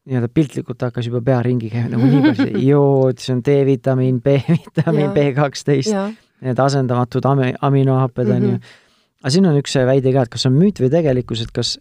[0.06, 5.12] nii-öelda piltlikult hakkas juba pea ringi käima, nagu nii palju jood, siis on D-vitamiin, B-vitamiin,
[5.17, 5.97] B12,
[6.45, 8.51] need asendamatud ami-, aminohapped on mm -hmm.
[8.51, 9.19] ju.
[9.23, 11.78] aga siin on üks väide ka, et kas on müüt või tegelikkus, et kas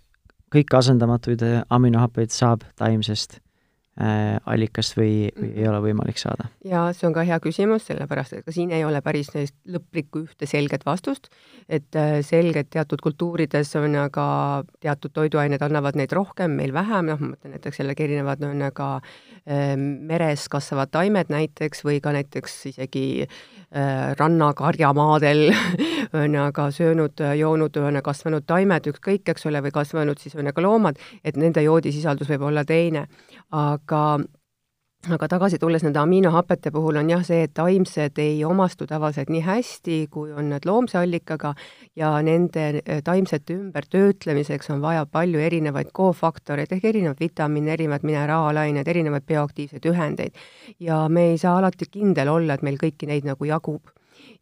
[0.55, 3.44] kõiki asendamatuid aminohappeid saab taimsest äh,
[3.95, 6.49] allikast või, või ei ole võimalik saada?
[6.67, 10.25] ja see on ka hea küsimus, sellepärast et ka siin ei ole päris sellist lõplikku
[10.25, 11.31] ühte selget vastust,
[11.69, 14.27] et äh, selged teatud kultuurides on aga
[14.83, 18.89] teatud toiduained annavad neid rohkem, meil vähem, noh, ma mõtlen näiteks jällegi erinevad on aga
[18.99, 25.51] äh, meres kasvavad taimed näiteks või ka näiteks isegi äh, rannakarjamaadel
[26.23, 30.65] on aga söönud, joonud, on kasvanud taimed, ükskõik, eks ole, või kasvanud siis on aga
[30.65, 33.07] loomad, et nende joodisisaldus võib olla teine.
[33.53, 34.05] Aga
[35.13, 39.43] aga tagasi tulles nende aminohapete puhul on jah see, et taimsed ei omastu tavaliselt nii
[39.45, 41.55] hästi, kui on need loomse allikaga
[41.97, 48.89] ja nende eh, taimsete ümbertöötlemiseks on vaja palju erinevaid kofaktoreid ehk erinevaid vitamiine, erinevaid mineraalained,
[48.89, 50.41] erinevaid bioaktiivseid ühendeid.
[50.81, 53.93] ja me ei saa alati kindel olla, et meil kõiki neid nagu jagub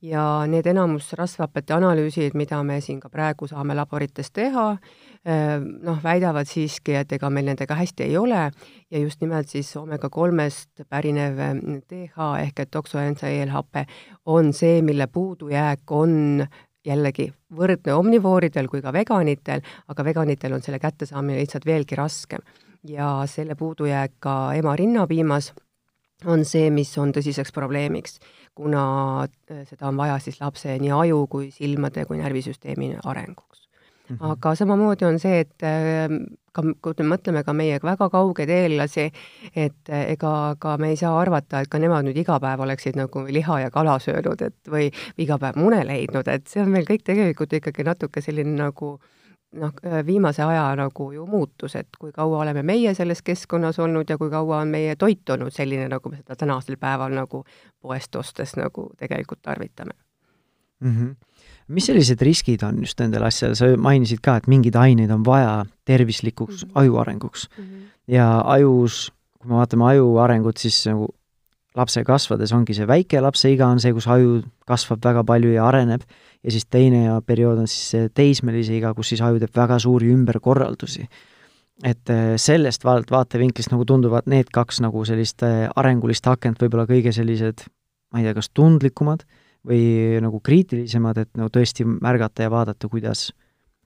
[0.02, 4.76] ja need enamus rasvhapete analüüsid, mida me siin ka praegu saame laborites teha,
[5.22, 9.68] Ehm, noh, väidavad siiski, et ega meil nendega hästi ei ole ja just nimelt siis
[9.78, 13.84] oomega kolmest pärinev DH ehm, ehk et doksoensaeelhape
[14.26, 16.42] on see, mille puudujääk on
[16.82, 22.42] jällegi võrdne omnivooridel kui ka veganitel, aga veganitel on selle kättesaamine lihtsalt veelgi raskem.
[22.82, 25.52] ja selle puudujääk ka ema rinnapiimas
[26.26, 28.18] on see, mis on tõsiseks probleemiks,
[28.54, 28.84] kuna
[29.50, 33.62] äh, seda on vaja siis lapse nii aju kui silmade kui närvisüsteemi arenguks
[34.08, 34.30] Mm -hmm.
[34.30, 36.16] aga samamoodi on see, et ähm,
[36.52, 39.12] ka kui me mõtleme ka meie väga kaugeid eellasi,
[39.56, 42.96] et äh, ega ka me ei saa arvata, et ka nemad nüüd iga päev oleksid
[42.96, 46.84] nagu liha ja kala söönud, et või iga päev mune leidnud, et see on meil
[46.84, 48.98] kõik tegelikult ikkagi natuke selline nagu
[49.52, 54.10] noh, äh, viimase aja nagu ju muutus, et kui kaua oleme meie selles keskkonnas olnud
[54.10, 57.44] ja kui kaua on meie toit olnud selline, nagu me seda tänasel päeval nagu
[57.80, 59.92] poest ostes nagu tegelikult tarvitame
[60.80, 60.96] mm.
[60.96, 61.14] -hmm
[61.72, 65.64] mis sellised riskid on just nendel asjadel, sa mainisid ka, et mingeid aineid on vaja
[65.84, 66.72] tervislikuks mm -hmm.
[66.74, 67.64] aju arenguks mm.
[67.64, 67.82] -hmm.
[68.06, 71.08] ja ajus, kui me vaatame aju arengut, siis nagu
[71.78, 75.66] lapse kasvades ongi see väike lapse iga on see, kus aju kasvab väga palju ja
[75.68, 76.04] areneb,
[76.42, 80.12] ja siis teine periood on siis see teismelise iga, kus siis aju teeb väga suuri
[80.12, 81.06] ümberkorraldusi.
[81.82, 86.84] et äh, sellest vaat-, vaatevinklist nagu tunduvad need kaks nagu sellist äh, arengulist akent võib-olla
[86.86, 87.64] kõige sellised,
[88.12, 89.24] ma ei tea, kas tundlikumad
[89.66, 93.30] või nagu kriitilisemad, et no tõesti märgata ja vaadata, kuidas,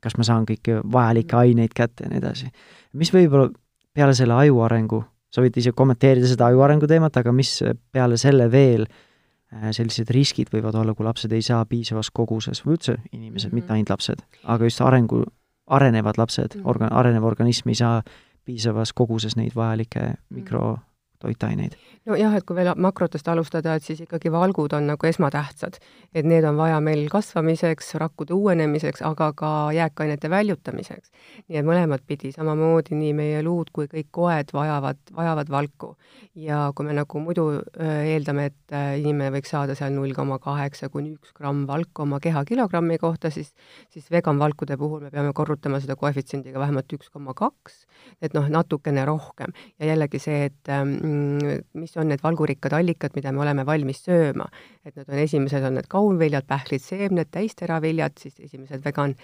[0.02, 2.50] kas ma saan kõiki vajalikke aineid kätte ja nii edasi.
[2.92, 3.48] mis võib-olla
[3.94, 5.04] peale selle aju arengu,
[5.36, 7.58] sa võid ise kommenteerida seda aju arengu teemat, aga mis
[7.92, 12.78] peale selle veel äh, sellised riskid võivad olla, kui lapsed ei saa piisavas koguses või
[12.78, 13.60] üldse inimesed mm, -hmm.
[13.60, 15.24] mitte ainult lapsed, aga just arengu,
[15.66, 16.72] arenevad lapsed mm, -hmm.
[16.72, 18.02] organ-, arenev organism ei saa
[18.46, 20.78] piisavas koguses neid vajalikke mikro
[21.18, 21.76] toitaineid?
[22.06, 25.78] nojah, et kui veel makrotest alustada, et siis ikkagi valgud on nagu esmatähtsad.
[26.14, 31.10] et need on vaja meil kasvamiseks, rakkude uuenemiseks, aga ka jääkainete väljutamiseks.
[31.48, 35.96] nii et mõlemat pidi, samamoodi nii meie luud kui kõik koed vajavad, vajavad valku.
[36.34, 37.46] ja kui me nagu muidu
[37.80, 42.20] eeldame, et äh, inimene võiks saada seal null koma kaheksa kuni üks gramm valku oma
[42.20, 43.52] keha kilogrammi kohta, siis
[43.90, 47.84] siis veganvalkude puhul me peame korrutama seda koefitsiendiga vähemalt üks koma kaks,
[48.22, 49.52] et noh, natukene rohkem.
[49.78, 54.46] ja jällegi see, et ähm, mis on need valgurikkad allikad, mida me oleme valmis sööma.
[54.86, 59.16] et need on, esimesed on need kaunviljad, pähklid, seemned, täisteraviljad, siis esimesed vegan,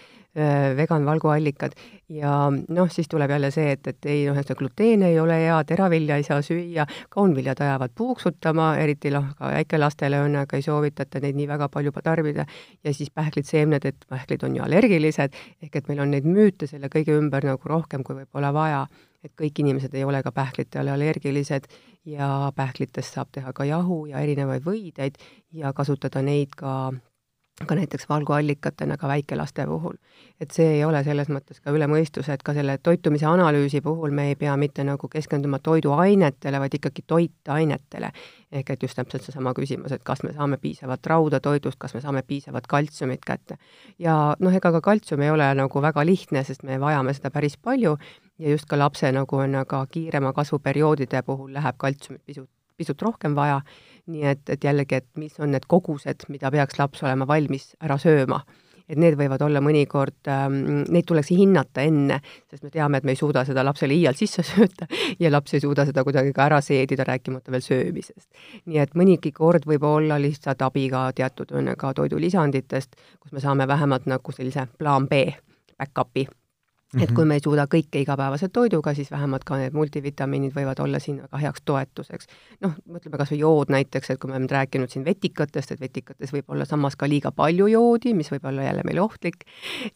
[0.76, 1.76] vegan valguallikad.
[2.10, 5.38] Ja noh, siis tuleb jälle see, et, et ei noh, et see gluteen ei ole
[5.44, 10.66] hea, teravilja ei saa süüa, kaunviljad ajavad puuksutama, eriti noh, ka väikelastele on, aga ei
[10.66, 12.46] soovitata neid nii väga palju tarbida,
[12.82, 16.66] ja siis pähklid, seemned, et pähklid on ju allergilised, ehk et meil on neid müüte
[16.66, 18.84] selle kõige ümber nagu rohkem, kui võib-olla vaja
[19.24, 21.68] et kõik inimesed ei ole ka pähklitele allergilised
[22.08, 25.18] ja pähklitest saab teha ka jahu ja erinevaid võideid
[25.52, 26.92] ja kasutada neid ka
[27.66, 29.96] ka näiteks valguallikatena ka väikelaste puhul.
[30.40, 34.10] et see ei ole selles mõttes ka üle mõistuse, et ka selle toitumise analüüsi puhul
[34.10, 38.10] me ei pea mitte nagu keskenduma toiduainetele, vaid ikkagi toitainetele.
[38.52, 42.00] ehk et just täpselt seesama küsimus, et kas me saame piisavat rauda toidust, kas me
[42.00, 43.56] saame piisavat kaltsiumit kätte.
[43.98, 47.56] ja noh, ega ka kaltsium ei ole nagu väga lihtne, sest me vajame seda päris
[47.56, 47.96] palju
[48.38, 53.34] ja just ka lapse nagu on aga kiirema kasvuperioodide puhul läheb kaltsiumit pisut, pisut rohkem
[53.34, 53.60] vaja
[54.10, 57.98] nii et, et jällegi, et mis on need kogused, mida peaks laps olema valmis ära
[58.00, 58.42] sööma.
[58.92, 62.18] et need võivad olla mõnikord ähm,, neid tuleks hinnata enne,
[62.50, 64.88] sest me teame, et me ei suuda seda lapsele iial sisse sööta
[65.22, 68.28] ja laps ei suuda seda kuidagi ka ära seedida, rääkimata veel söömisest.
[68.66, 74.10] nii et mõnigi kord võib olla lihtsalt abiga teatud ka toidulisanditest, kus me saame vähemalt
[74.10, 75.24] nagu sellise plaan B,
[75.78, 76.26] back-up'i
[77.00, 77.28] et kui mhm.
[77.30, 81.40] me ei suuda kõike igapäevase toiduga, siis vähemalt ka need multivitamiinid võivad olla siin väga
[81.46, 82.28] heaks toetuseks.
[82.64, 85.80] noh, mõtleme kas või jood näiteks, et kui me oleme nüüd rääkinud siin vetikatest, et
[85.80, 89.46] vetikates võib olla samas ka liiga palju joodi, mis võib olla jälle meile ohtlik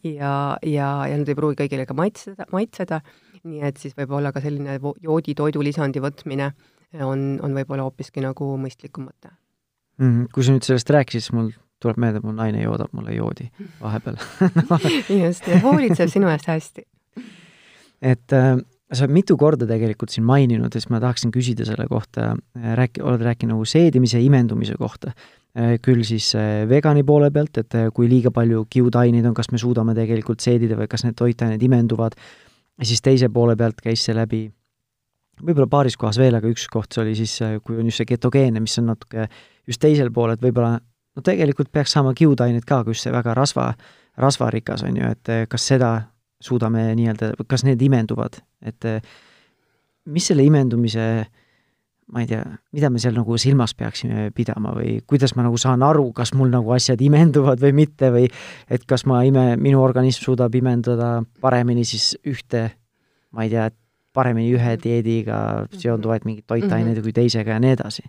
[0.03, 3.01] ja, ja, ja nad ei pruugi kõigile ka maitseda, maitseda,
[3.43, 6.51] nii et siis võib-olla ka selline joodi toidulisandi võtmine
[7.03, 9.35] on, on võib-olla hoopiski nagu mõistlikum mõte
[10.01, 10.29] mm.
[10.33, 13.49] kui sa nüüd sellest rääkisid, siis mul tuleb meelde, mu naine joodab mulle joodi
[13.81, 14.17] vahepeal
[15.23, 16.87] just, ja hoolitseb sinu eest hästi.
[18.01, 18.57] et äh,
[18.93, 22.75] sa oled mitu korda tegelikult siin maininud ja siis ma tahaksin küsida selle kohta, äh,
[22.79, 25.11] rääki-, oled rääkinud nagu seedimise, imendumise kohta.
[25.57, 29.59] Äh, küll siis äh, vegani poole pealt, et kui liiga palju kiudaineid on, kas me
[29.61, 32.15] suudame tegelikult seedida või kas need toitained imenduvad,
[32.77, 34.45] ja siis teise poole pealt käis see läbi
[35.37, 37.35] võib-olla paaris kohas veel, aga üks koht see oli siis,
[37.65, 39.27] kui on just see ketogeenne, mis on natuke
[39.67, 40.79] just teisel pool, et võib-olla
[41.17, 43.71] no tegelikult peaks saama kiudaineid ka, just see väga rasva,
[44.21, 45.91] rasvarikas on ju, et kas seda
[46.43, 49.01] suudame nii-öelda, kas need imenduvad, et eh,
[50.13, 51.07] mis selle imendumise
[52.13, 55.83] ma ei tea, mida me seal nagu silmas peaksime pidama või kuidas ma nagu saan
[55.83, 58.29] aru, kas mul nagu asjad imenduvad või mitte või
[58.71, 62.69] et kas ma ime, minu organism suudab imendada paremini siis ühte,
[63.35, 63.67] ma ei tea,
[64.15, 65.39] paremini ühe dieediga
[65.75, 67.03] seonduvaid mingeid toitaineid mm -hmm.
[67.03, 68.07] kui teisega ja nii edasi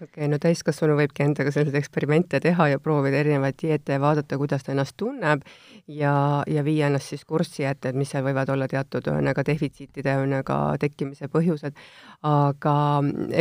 [0.00, 4.38] okei okay,, no täiskasvanu võibki endaga selliseid eksperimente teha ja proovida erinevaid dieete ja vaadata,
[4.40, 5.44] kuidas ta ennast tunneb
[5.88, 6.12] ja,
[6.48, 10.58] ja viia ennast siis kurssi, et, et mis seal võivad olla teatud ühesõnaga defitsiitide ühesõnaga
[10.80, 11.76] tekkimise põhjused.
[12.26, 12.74] aga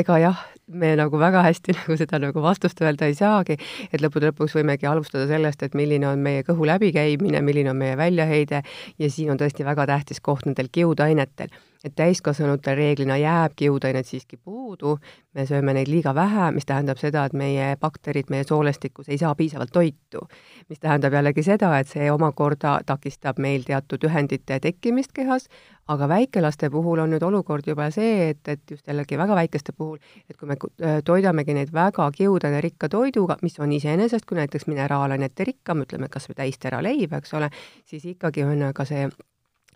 [0.01, 3.59] ega jah, me nagu väga hästi nagu seda nagu vastust öelda ei saagi,
[3.91, 7.97] et lõppude lõpuks võimegi alustada sellest, et milline on meie kõhu läbikäimine, milline on meie
[7.97, 8.63] väljaheide
[8.99, 14.37] ja siin on tõesti väga tähtis koht nendel kiudainetel et täiskasvanutel reeglina jääb kiudainet siiski
[14.37, 14.97] puudu,
[15.33, 19.35] me sööme neid liiga vähe, mis tähendab seda, et meie bakterid meie soolestikus ei saa
[19.35, 20.25] piisavalt toitu.
[20.69, 25.47] mis tähendab jällegi seda, et see omakorda takistab meil teatud ühendite tekkimist kehas,
[25.87, 29.97] aga väikelaste puhul on nüüd olukord juba see, et, et just jällegi väga väikeste puhul,
[30.29, 30.59] et kui me
[31.05, 36.41] toidamegi neid väga kiudanerikka toiduga, mis on iseenesest, kui näiteks mineraalainete rikkam, ütleme kas või
[36.43, 37.49] täistera leib, eks ole,
[37.85, 39.07] siis ikkagi on ka see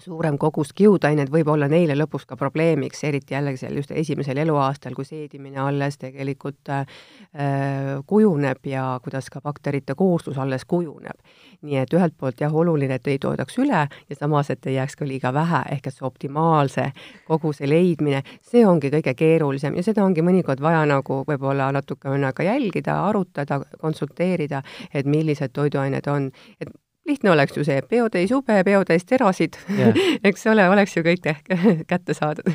[0.01, 4.95] suurem kogus kiudainet võib olla neile lõpuks ka probleemiks, eriti jällegi seal just esimesel eluaastal,
[4.97, 6.85] kui seedimine alles tegelikult äh,
[8.09, 11.19] kujuneb ja kuidas ka bakterite kooslus alles kujuneb.
[11.63, 14.97] nii et ühelt poolt jah, oluline, et ei toodaks üle ja samas, et ei jääks
[14.99, 16.89] ka liiga vähe, ehk et see optimaalse
[17.27, 22.43] koguse leidmine, see ongi kõige keerulisem ja seda ongi mõnikord vaja nagu võib-olla natuke ka
[22.43, 26.69] jälgida, arutada, konsulteerida, et millised toiduained on, et
[27.05, 29.97] lihtne oleks ju see, peotäis ube, peotäis terasid yeah.
[30.29, 31.25] eks ole, oleks ju kõik
[31.91, 32.53] kätte saadud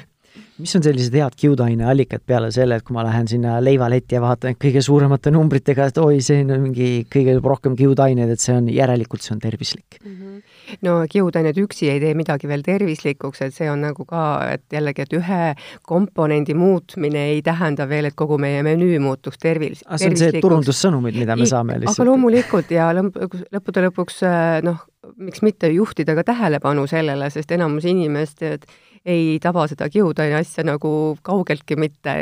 [0.58, 4.56] mis on sellised head kiudaineallikad peale selle, et kui ma lähen sinna leivaletti ja vaatan
[4.58, 9.22] kõige suuremate numbritega, et oi, siin on mingi kõige rohkem kiudaineid, et see on, järelikult
[9.24, 10.16] see on tervislik mm?
[10.16, 10.42] -hmm.
[10.86, 14.24] no kiudained üksi ei tee midagi veel tervislikuks, et see on nagu ka,
[14.56, 19.86] et jällegi, et ühe komponendi muutmine ei tähenda veel, et kogu meie menüü muutuks tervis-.
[19.86, 22.00] aga see on see turundussõnumid, mida me saame lihtsalt.
[22.00, 24.22] aga loomulikult ja lõppude lõpuks
[24.66, 24.82] noh,
[25.16, 28.66] miks mitte juhtida ka tähelepanu sellele, sest enamus inimesed
[29.08, 30.90] ei taba seda kiudaine asja nagu
[31.24, 32.14] kaugeltki mitte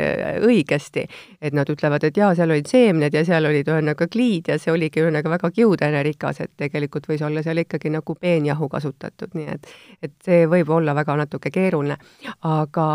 [0.47, 1.05] õigesti.
[1.41, 4.71] et nad ütlevad, et jaa, seal olid seemned ja seal olid ühesõnaga kliid ja see
[4.73, 9.71] oligi ühesõnaga väga kiudainerikas, et tegelikult võis olla seal ikkagi nagu peenjahu kasutatud, nii et
[10.01, 11.97] et see võib olla väga natuke keeruline,
[12.41, 12.87] aga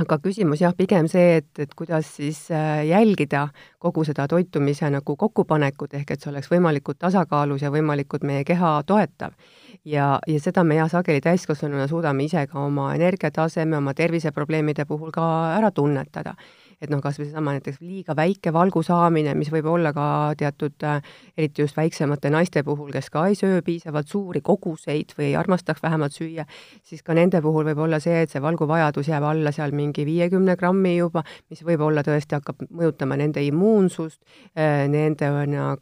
[0.00, 3.48] aga küsimus jah, pigem see, et, et kuidas siis äh, jälgida
[3.82, 8.78] kogu seda toitumise nagu kokkupanekut, ehk et see oleks võimalikult tasakaalus ja võimalikult meie keha
[8.88, 9.36] toetav.
[9.84, 15.12] ja, ja seda me jah, sageli täiskasvanuna suudame ise ka oma energiataseme, oma terviseprobleemide puhul
[15.12, 15.26] ka
[15.58, 16.36] ära tunnetada
[16.82, 20.06] et noh, kas või seesama näiteks liiga väike valgu saamine, mis võib olla ka
[20.38, 20.98] teatud, äh,
[21.38, 25.82] eriti just väiksemate naiste puhul, kes ka ei söö piisavalt suuri koguseid või ei armastaks
[25.82, 26.44] vähemalt süüa,
[26.82, 30.56] siis ka nende puhul võib olla see, et see valguvajadus jääb alla seal mingi viiekümne
[30.58, 34.20] grammi juba, mis võib-olla tõesti hakkab mõjutama nende immuunsust,
[34.58, 35.30] äh, nende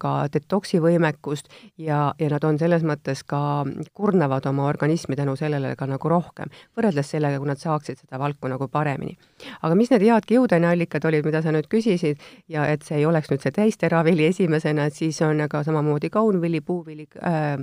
[0.00, 3.64] ka detoksi võimekust ja, ja nad on selles mõttes ka,
[3.96, 8.52] kurnavad oma organismi tänu sellele ka nagu rohkem, võrreldes sellega, kui nad saaksid seda valku
[8.52, 9.16] nagu paremini.
[9.62, 13.06] aga mis need head kiudaineallikad allikad olid, mida sa nüüd küsisid, ja et see ei
[13.06, 17.58] oleks nüüd see täisteravili esimesena, et siis on aga samamoodi kaunvili, puuvili äh,,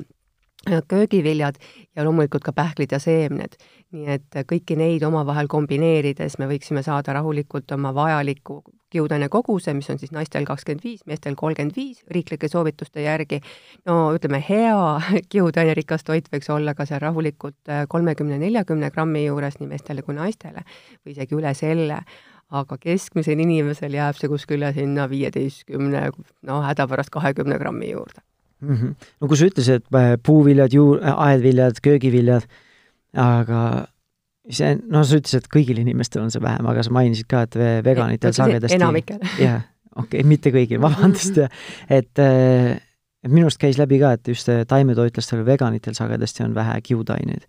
[0.87, 1.55] köögiviljad
[1.95, 3.55] ja loomulikult ka pähklid ja seemned.
[3.91, 9.89] nii et kõiki neid omavahel kombineerides me võiksime saada rahulikult oma vajaliku kiudaine koguse, mis
[9.89, 13.41] on siis naistel kakskümmend viis, meestel kolmkümmend viis riiklike soovituste järgi.
[13.85, 15.01] no ütleme, hea
[15.31, 20.63] kiudainerikas toit võiks olla ka seal rahulikult kolmekümne, neljakümne grammi juures nii meestele kui naistele
[21.05, 22.01] või isegi üle selle
[22.47, 26.07] aga keskmisel inimesel jääb see kuskile sinna viieteistkümne,
[26.47, 28.23] no hädapärast kahekümne grammi juurde
[28.61, 28.75] mm.
[28.75, 29.09] -hmm.
[29.21, 32.47] no kui sa ütlesid, et äh, puuviljad, juur-, äh, aedviljad, köögiviljad,
[33.13, 33.61] aga
[34.49, 37.59] see, no sa ütlesid, et kõigil inimestel on see vähem, aga sa mainisid ka, et
[37.85, 39.19] veganitel sagedasti enamikel.
[39.47, 41.43] jah, okei okay,, mitte kõigil, vabandust,
[41.89, 42.77] et äh,
[43.27, 47.47] minu arust käis läbi ka, et just taimetoitlastel, veganitel sagedasti on vähe kiudaineid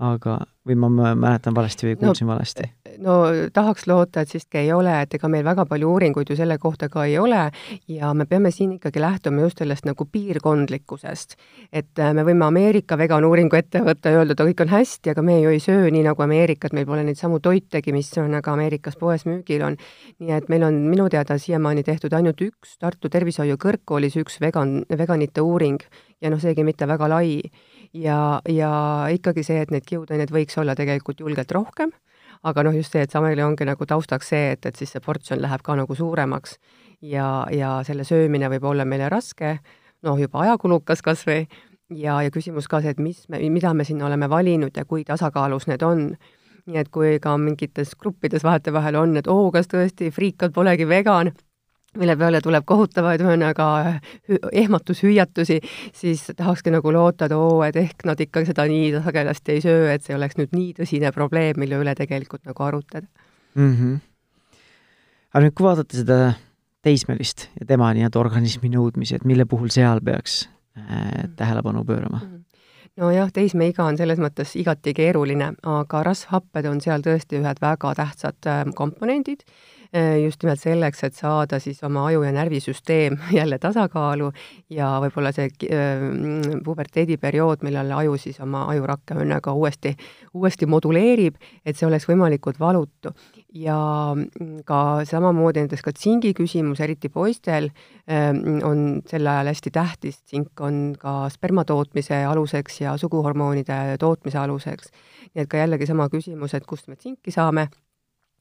[0.00, 2.66] aga, või ma mäletan valesti või kuulsin no, valesti?
[3.04, 3.16] no
[3.52, 6.88] tahaks loota, et siiski ei ole, et ega meil väga palju uuringuid ju selle kohta
[6.92, 7.42] ka ei ole
[7.88, 11.36] ja me peame siin ikkagi lähtuma just sellest nagu piirkondlikkusest.
[11.72, 15.22] et äh, me võime Ameerika veganuuringu ette võtta ja öelda, et kõik on hästi, aga
[15.22, 18.56] me ju ei söö nii nagu Ameerikat, meil pole neid samu toitegi, mis on aga
[18.56, 19.76] Ameerikas poes müügil on.
[20.18, 24.80] nii et meil on minu teada siiamaani tehtud ainult üks Tartu Tervishoiu Kõrgkoolis üks vegan,
[24.88, 25.80] veganite uuring
[26.20, 27.40] ja noh, seegi mitte väga lai
[27.94, 28.72] ja, ja
[29.14, 31.92] ikkagi see, et neid kiudaineid võiks olla tegelikult julgelt rohkem,
[32.46, 35.42] aga noh, just see, et sageli ongi nagu taustaks see, et, et siis see portsjon
[35.42, 36.56] läheb ka nagu suuremaks
[37.02, 39.58] ja, ja selle söömine võib olla meile raske,
[40.06, 41.44] noh, juba ajakulukas kas või,
[41.90, 45.04] ja, ja küsimus ka see, et mis me, mida me sinna oleme valinud ja kui
[45.04, 46.12] tasakaalus need on.
[46.70, 51.32] Nii et kui ka mingites gruppides vahetevahel on, et oo, kas tõesti friikad polegi vegan,
[51.98, 53.66] mille peale tuleb kohutavaid ühesõnaga
[54.62, 55.58] ehmatushüüatusi,
[55.96, 59.88] siis tahakski nagu loota, et oo, et ehk nad ikka seda nii sagedasti ei söö,
[59.94, 63.06] et see oleks nüüd nii tõsine probleem, mille üle tegelikult nagu arutada
[63.54, 63.72] mm.
[63.74, 63.98] -hmm.
[65.34, 66.20] aga nüüd, kui vaadata seda
[66.82, 70.44] teismelist ja tema nii-öelda organismi nõudmisi, et mille puhul seal peaks
[70.78, 72.30] äh, tähelepanu pöörama mm?
[72.30, 72.46] -hmm
[73.00, 78.46] nojah, teismeiga on selles mõttes igati keeruline, aga rasvhapped on seal tõesti ühed väga tähtsad
[78.46, 79.79] äh, komponendid Äh,
[80.22, 84.30] just nimelt selleks, et saada siis oma aju- ja närvisüsteem jälle tasakaalu
[84.70, 86.04] ja võib-olla see äh,
[86.64, 89.96] puberteediperiood, millal aju siis oma ajurakke õnnega uuesti,
[90.34, 93.14] uuesti moduleerib, et see oleks võimalikult valutu.
[93.54, 97.70] ja mm, ka samamoodi näiteks ka tsingi küsimus, eriti poistel,
[98.06, 98.30] äh,
[98.62, 104.94] on sel ajal hästi tähtis, tsink on ka sperma tootmise aluseks ja suguhormoonide tootmise aluseks.
[105.34, 107.70] nii et ka jällegi sama küsimus, et kust me tsinki saame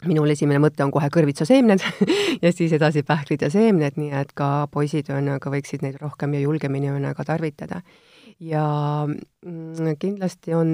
[0.08, 1.84] minul esimene mõte on kohe kõrvitsaseemned
[2.44, 6.46] ja siis edasi pähklid ja seemned, nii et ka poisid ühesõnaga võiksid neid rohkem ja
[6.46, 7.82] julgemini ühesõnaga tarvitada.
[8.40, 8.64] ja
[9.06, 10.70] mm, kindlasti on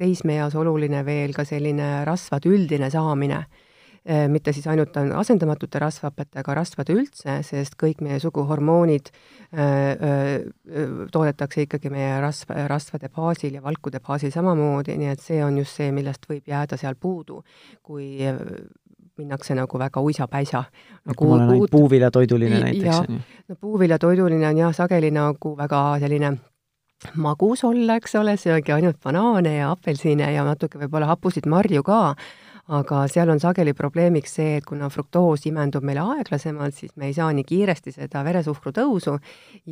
[0.00, 3.67] teismeeas oluline veel ka selline rasvade üldine saamine Äh,
[4.28, 11.92] mitte siis ainult asendamatute rasvhapetega rasvade üldse, sest kõik meie suguhormoonid äh, äh, toodetakse ikkagi
[11.92, 16.28] meie rasv, rasvade baasil ja valkude baasil samamoodi, nii et see on just see, millest
[16.30, 17.42] võib jääda seal puudu,
[17.82, 18.18] kui
[19.18, 21.16] minnakse nagu väga uisapäisa nagu.
[21.16, 23.18] kui ma olen ainult puuviljatoiduline näiteks, on
[23.48, 26.36] no puuviljatoiduline on jah, sageli nagu väga selline
[27.14, 32.00] magus olla, eks ole, sööge ainult banaane ja apelsine ja natuke võib-olla hapusid marju ka
[32.68, 37.14] aga seal on sageli probleemiks see, et kuna fruktoos imendub meile aeglasemalt, siis me ei
[37.16, 39.14] saa nii kiiresti seda veresuhkru tõusu.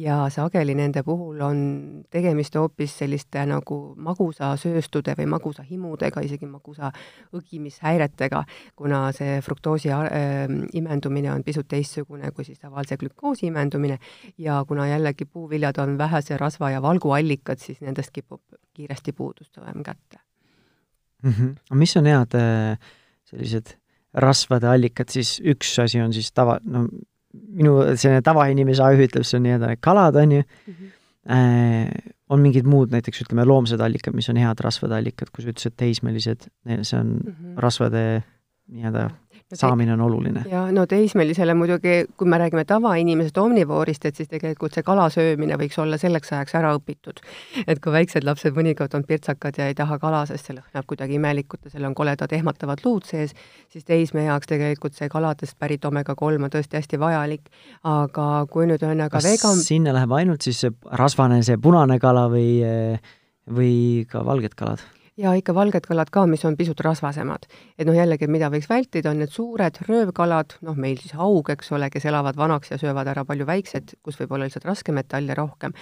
[0.01, 1.61] Ja sageli nende puhul on
[2.13, 3.79] tegemist hoopis selliste nagu
[4.09, 6.93] magusasööstude või magusahimudega, isegi magusa
[7.37, 8.45] õgimishäiretega,
[8.77, 10.47] kuna see fruktoosi äh,
[10.79, 13.99] imendumine on pisut teistsugune kui siis tavalise glükoosi imendumine.
[14.39, 18.41] Ja kuna jällegi puuviljad on vähese rasva ja valgu allikad, siis nendest kipub
[18.77, 20.26] kiiresti puudust tulema kätte
[21.23, 21.33] mm.
[21.33, 21.75] -hmm.
[21.75, 22.79] mis on head äh,
[23.25, 23.77] sellised
[24.15, 26.87] rasvade allikad, siis üks asi on siis tava, no
[27.33, 30.95] minu selline tavainimese aju ütleb, see on nii-öelda need kalad, on ju mm, -hmm.
[31.37, 35.53] äh, on mingid muud, näiteks ütleme, loomsed allikad, mis on head rasvade allikad, kui sa
[35.53, 36.49] ütlesid teismelised,
[36.83, 37.61] see on mm -hmm.
[37.63, 38.23] rasvade
[38.73, 39.11] nii-öelda
[39.55, 40.43] saamine on oluline.
[40.51, 45.55] ja no teismelisele muidugi, kui me räägime tavainimesest omnivoorist, et siis tegelikult see kala söömine
[45.61, 47.23] võiks olla selleks ajaks ära õpitud.
[47.67, 51.15] et kui väiksed lapsed mõnikord on pirtsakad ja ei taha kala, sest see lõhnab kuidagi
[51.21, 53.37] imelikult ja seal on koledad ehmatavad luud sees,
[53.71, 57.47] siis teisme jaoks tegelikult see kaladest pärit omega-3 on tõesti hästi vajalik.
[57.85, 62.51] aga kui nüüd ühesõnaga vegan sinna läheb ainult siis see rasvane, see punane kala või,
[63.47, 64.83] või ka valged kalad?
[65.17, 67.47] Ja ikka valged kalad ka, mis on pisut rasvasemad.
[67.79, 71.73] et noh, jällegi, mida võiks vältida, on need suured röövkalad, noh, meil siis haug, eks
[71.73, 75.73] ole, kes elavad vanaks ja söövad ära palju väiksed, kus võib olla lihtsalt raskmetalle rohkem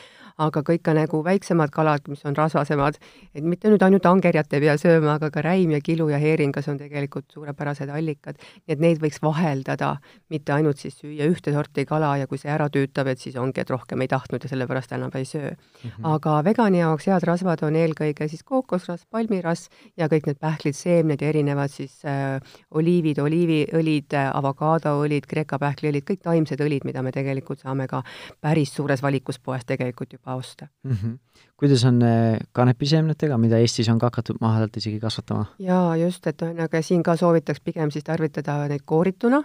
[0.42, 2.98] aga kõik ka nagu väiksemad kalad, mis on rasvasemad,
[3.34, 6.66] et mitte nüüd ainult angerjat ei pea sööma, aga ka räim ja kilu ja heeringas
[6.72, 8.40] on tegelikult suurepärased allikad.
[8.66, 9.96] nii et neid võiks vaheldada,
[10.30, 13.60] mitte ainult siis süüa ühte sorti kala ja kui see ära tüütab, et siis ongi,
[13.60, 15.90] et rohkem ei tahtnud ja sellepärast enam ei söö mm.
[15.90, 16.14] -hmm.
[16.14, 21.22] aga vegani jaoks head rasvad on eelkõige siis kookosrasv, palmirasv ja kõik need pähklid, seemned
[21.22, 27.12] ja erinevad siis äh, oliivid, oliiviõlid äh,, avokaadoõlid, Kreeka pähkliõlid, kõik taimsed õlid, mida me
[27.12, 28.02] tegelikult saame ka
[28.40, 30.90] päris suures valikus poes tegelikult juba juba osta mm.
[30.90, 31.18] -hmm.
[31.56, 35.44] kuidas on äh, kanepiseemnetega, mida Eestis on ka hakatud maha-alt isegi kasvatama?
[35.58, 39.42] jaa, just, et ühesõnaga siin ka soovitaks pigem siis tarvitada neid koorituna,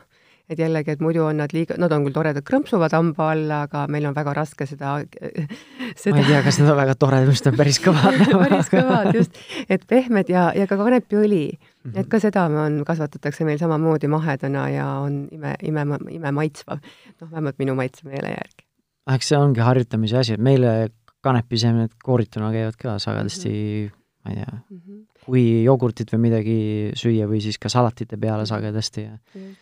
[0.50, 3.88] et jällegi, et muidu on nad liiga, nad on küll toredad, krõmpsuvad hamba all, aga
[3.88, 5.00] meil on väga raske seda,
[6.02, 6.16] seda...
[6.16, 9.44] ma ei tea, kas need on väga toredad, arust on päris kõvad päris kõvad, just.
[9.70, 12.00] et pehmed ja, ja ka kanepiõli mm, -hmm.
[12.00, 16.80] et ka seda on, kasvatatakse meil samamoodi mahedana ja on ime, ime, ime maitsvav.
[17.22, 18.69] noh, vähemalt minu maitsemeele järgi
[19.16, 20.90] eks see ongi harjutamise asi, et meile
[21.26, 23.96] kanepiseemned koorituna käivad ka sagedasti mm -hmm.
[24.24, 25.06] ma ei tea mm, -hmm.
[25.26, 26.58] kui jogurtit või midagi
[26.96, 29.18] süüa või siis ka salatite peale sagedasti ja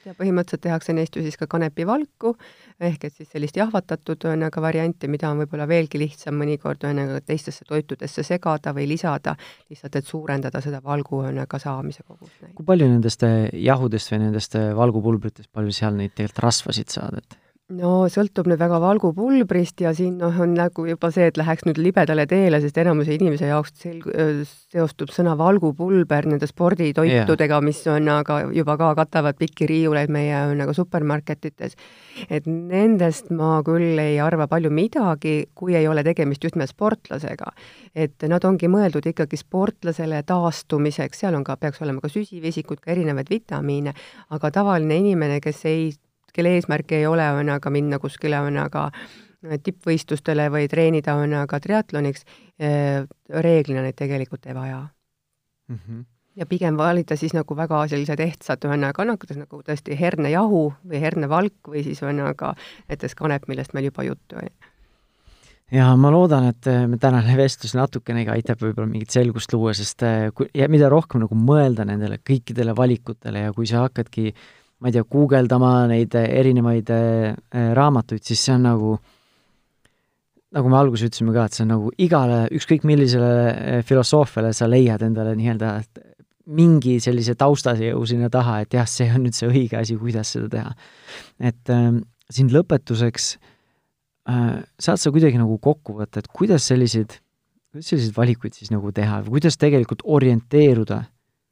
[0.05, 2.35] ja põhimõtteliselt tehakse neist ju siis ka kanepivalku,
[2.79, 7.65] ehk et siis sellist jahvatatud ühesõnaga varianti, mida on võib-olla veelgi lihtsam mõnikord ühesõnaga teistesse
[7.65, 9.35] toitudesse segada või lisada,
[9.69, 12.37] lihtsalt et suurendada seda valgu ühesõnaga saamise kogust.
[12.55, 13.23] kui palju nendest
[13.53, 18.77] jahudest või nendest valgupulbritest, palju seal neid tegelikult rasvasid saad, et no sõltub nüüd väga
[18.79, 23.11] valgupulbrist ja siin noh, on nagu juba see, et läheks nüüd libedale teele, sest enamuse
[23.17, 29.35] inimese jaoks sel-, seostub sõna valgupulber nende sporditoitudega yeah., mis on aga juba ka katavad
[29.39, 31.75] pikki riiuleid meie nagu supermarketites.
[32.29, 37.51] et nendest ma küll ei arva palju midagi, kui ei ole tegemist just nimelt sportlasega.
[37.93, 42.95] et nad ongi mõeldud ikkagi sportlasele taastumiseks, seal on ka, peaks olema ka süsivesikut, ka
[42.95, 43.93] erinevaid vitamiine,
[44.31, 45.89] aga tavaline inimene, kes ei
[46.37, 48.91] kelle eesmärk ei ole, on aga minna kuskile, on aga
[49.63, 52.25] tippvõistlustele või treenida, on aga triatloniks,
[52.59, 54.83] eh, reeglina neid tegelikult ei vaja
[55.69, 55.79] mm.
[55.79, 56.05] -hmm
[56.37, 61.71] ja pigem valida siis nagu väga sellised ehtsad ühesõnaga annakutes nagu tõesti hernejahu või hernevalk
[61.71, 62.51] või siis ühesõnaga
[62.91, 64.51] näiteks kanep, millest meil juba juttu oli.
[65.71, 70.45] ja ma loodan, et me tänane vestlus natukenegi aitab võib-olla mingit selgust luua, sest kui,
[70.53, 74.93] ja mida rohkem nagu mõelda nendele kõikidele valikutele ja kui sa hakkadki äh, ma ei
[74.93, 78.91] tea, guugeldama neid erinevaid äh, raamatuid, siis see on nagu,
[80.53, 84.69] nagu me alguses ütlesime ka, et see on nagu igale, ükskõik millisele äh, filosoofiale sa
[84.69, 85.73] leiad endale nii-öelda
[86.47, 90.47] mingi sellise taustajõu sinna taha, et jah, see on nüüd see õige asi, kuidas seda
[90.53, 90.73] teha.
[91.51, 91.89] et äh,
[92.31, 93.29] siin lõpetuseks
[94.29, 97.17] äh, saad sa kuidagi nagu kokku võtta, et kuidas selliseid,
[97.73, 101.01] kuidas selliseid valikuid siis nagu teha või kuidas tegelikult orienteeruda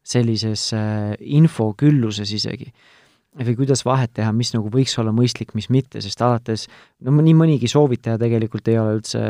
[0.05, 2.69] sellises äh, infokülluses isegi
[3.43, 6.67] või kuidas vahet teha, mis nagu võiks olla mõistlik, mis mitte, sest alates,
[7.03, 9.21] no nii mõnigi soovitaja tegelikult ei ole üldse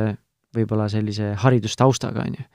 [0.56, 2.45] võib-olla sellise haridustaustaga, on ju.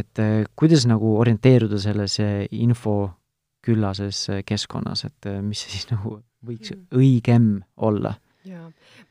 [0.00, 6.74] et eh, kuidas nagu orienteeruda selles eh, infoküllases eh, keskkonnas, et mis siis nagu võiks
[6.74, 6.86] mm.
[7.00, 8.16] õigem olla?
[8.44, 8.66] Jaa,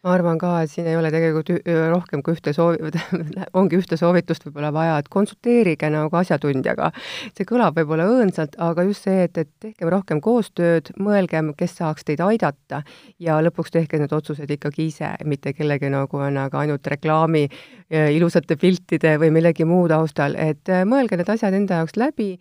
[0.05, 1.49] ma arvan ka, et siin ei ole tegelikult
[1.89, 2.91] rohkem kui ühte soovi,
[3.59, 6.91] ongi ühte soovitust võib-olla vaja, et konsulteerige nagu asjatundjaga.
[7.33, 12.05] see kõlab võib-olla õõnsalt, aga just see, et, et tehkem rohkem koostööd, mõelgem, kes saaks
[12.05, 12.83] teid aidata
[13.17, 17.47] ja lõpuks tehke need otsused ikkagi ise, mitte kellegi nagu on aga ainult reklaami
[17.89, 22.31] ilusate piltide või millegi muu taustal, et mõelge need asjad enda jaoks läbi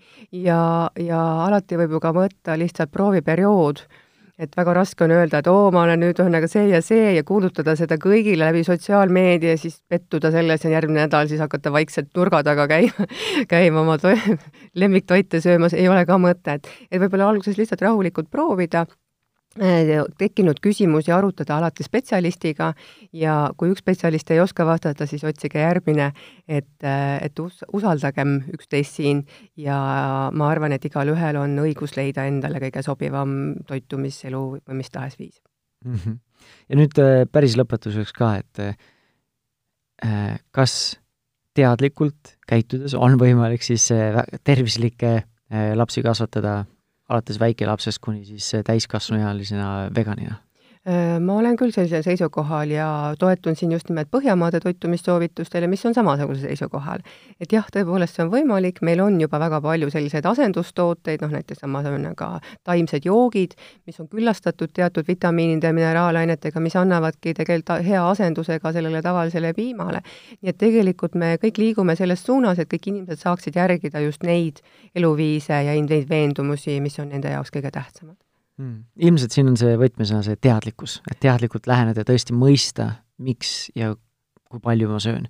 [0.44, 3.86] ja, ja alati võib ju ka võtta lihtsalt prooviperiood
[4.38, 7.24] et väga raske on öelda, et oo, ma olen nüüd ühesõnaga see ja see ja
[7.26, 12.42] kuulutada seda kõigile läbi sotsiaalmeedia, siis pettuda selles ja järgmine nädal siis hakata vaikselt nurga
[12.46, 13.08] taga käima,
[13.52, 13.98] käima oma
[14.82, 16.68] lemmiktoite söömas, ei ole ka mõtet.
[16.90, 18.86] et võib-olla alguses lihtsalt rahulikult proovida
[19.54, 22.70] tekkinud küsimusi arutada alati spetsialistiga
[23.12, 26.12] ja kui üks spetsialist ei oska vastata, siis otsige järgmine,
[26.48, 29.24] et, äh, et us-, usaldagem üksteist siin
[29.56, 29.76] ja
[30.32, 33.36] ma arvan, et igalühel on õigus leida endale kõige sobivam
[33.68, 35.36] toitumiselu või mis tahes viis
[35.84, 35.94] mm.
[35.94, 36.18] -hmm.
[36.68, 38.88] ja nüüd äh, päris lõpetuseks ka, et
[40.50, 40.98] kas
[41.54, 43.84] teadlikult käitudes on võimalik siis
[44.42, 45.12] tervislikke
[45.78, 46.64] lapsi kasvatada
[47.12, 50.40] alates väikelapsest kuni siis täiskasvanuealisena veganina?
[50.82, 52.86] Äh, ma olen küll sellisel seisukohal ja
[53.18, 57.04] toetun siin just nimelt Põhjamaade toitumissoovitustele, mis on samasugusel seisukohal.
[57.38, 61.62] et jah, tõepoolest see on võimalik, meil on juba väga palju selliseid asendustooteid, noh näiteks
[61.62, 63.54] sama on ka taimsed joogid,
[63.86, 69.54] mis on küllastatud teatud vitamiinide ja mineraalainetega, mis annavadki tegelikult hea asenduse ka sellele tavalisele
[69.54, 70.02] piimale.
[70.40, 74.58] nii et tegelikult me kõik liigume selles suunas, et kõik inimesed saaksid järgida just neid
[74.96, 78.18] eluviise ja neid veendumusi, mis on nende jaoks kõige tähtsamad
[78.62, 78.84] mm..
[79.08, 82.92] ilmselt siin on see võtmesõna see teadlikkus, et teadlikult läheneda tõesti mõista,
[83.22, 83.92] miks ja
[84.52, 85.26] kui palju ma söön.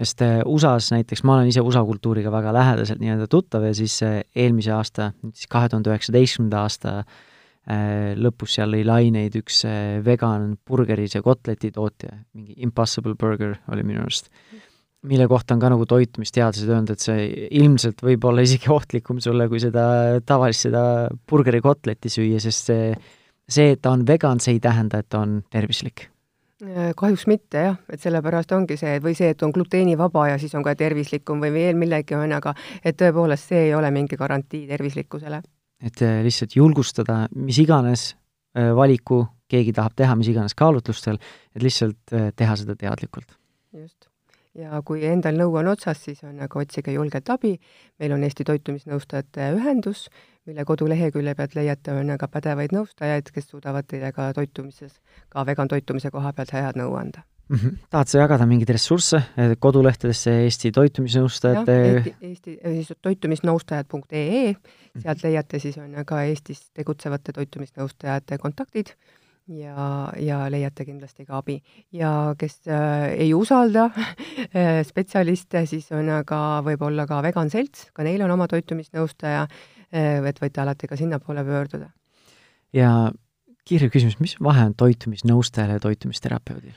[0.00, 4.00] sest äh, USA-s näiteks, ma olen ise USA kultuuriga väga lähedaselt nii-öelda tuttav ja siis
[4.02, 9.64] äh, eelmise aasta, nüüd siis kahe tuhande üheksateistkümnenda aasta äh, lõpus seal lõi laineid üks
[10.04, 14.32] vegan burgeris ja kotleti tootja, mingi Impossible Burger oli minu arust.
[14.52, 14.70] Mm
[15.04, 17.26] mille kohta on ka nagu toitumisteadlased öelnud, et see
[17.60, 19.84] ilmselt võib olla isegi ohtlikum sulle, kui seda
[20.26, 20.84] tavalist, seda
[21.30, 22.88] burgerikotletti süüa, sest see,
[23.48, 26.08] see, et ta on vegan, see ei tähenda, et ta on tervislik.
[26.96, 30.64] kahjuks mitte jah, et sellepärast ongi see, või see, et on gluteenivaba ja siis on
[30.64, 35.42] ka tervislikum või veel millegi, on, aga et tõepoolest, see ei ole mingi garantii tervislikkusele.
[35.84, 38.14] et äh, lihtsalt julgustada mis iganes
[38.56, 41.20] äh, valiku keegi tahab teha, mis iganes kaalutlustel,
[41.54, 43.36] et lihtsalt äh, teha seda teadlikult.
[43.74, 44.13] just
[44.58, 47.58] ja kui endal nõu on otsas, siis on aga otsige julgelt abi.
[47.98, 50.08] meil on Eesti Toitumisnõustajate Ühendus,
[50.46, 55.68] mille kodulehekülje pealt leiate, on aga pädevaid nõustajaid, kes suudavad teile ka toitumises, ka vegan
[55.68, 57.56] toitumise koha pealt head nõu anda mm.
[57.56, 57.76] -hmm.
[57.90, 59.22] tahad sa jagada mingeid ressursse
[59.58, 61.76] kodulehtedesse Eesti toitumisnõustajate?
[61.88, 64.54] Eesti, Eesti, siis toitumisnõustajad.ee,
[65.02, 68.94] sealt leiate siis on ka Eestis tegutsevate toitumisnõustajate kontaktid
[69.48, 71.58] ja, ja leiate kindlasti ka abi.
[71.92, 78.06] ja kes äh, ei usalda äh, spetsialiste, siis on ka võib-olla ka Vegan Selts, ka
[78.06, 81.90] neil on oma toitumisnõustaja äh,, et võite alati ka sinnapoole pöörduda.
[82.72, 83.12] ja
[83.64, 86.76] kiire küsimus, mis vahe on toitumisnõustajal ja toitumisterapeudil?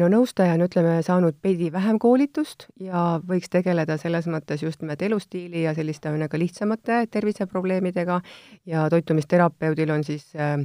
[0.00, 5.02] No nõustaja on, ütleme, saanud veidi vähem koolitust ja võiks tegeleda selles mõttes just nimelt
[5.02, 8.20] elustiili ja selliste nagu lihtsamate terviseprobleemidega
[8.66, 10.58] ja toitumisterapeudil on siis äh,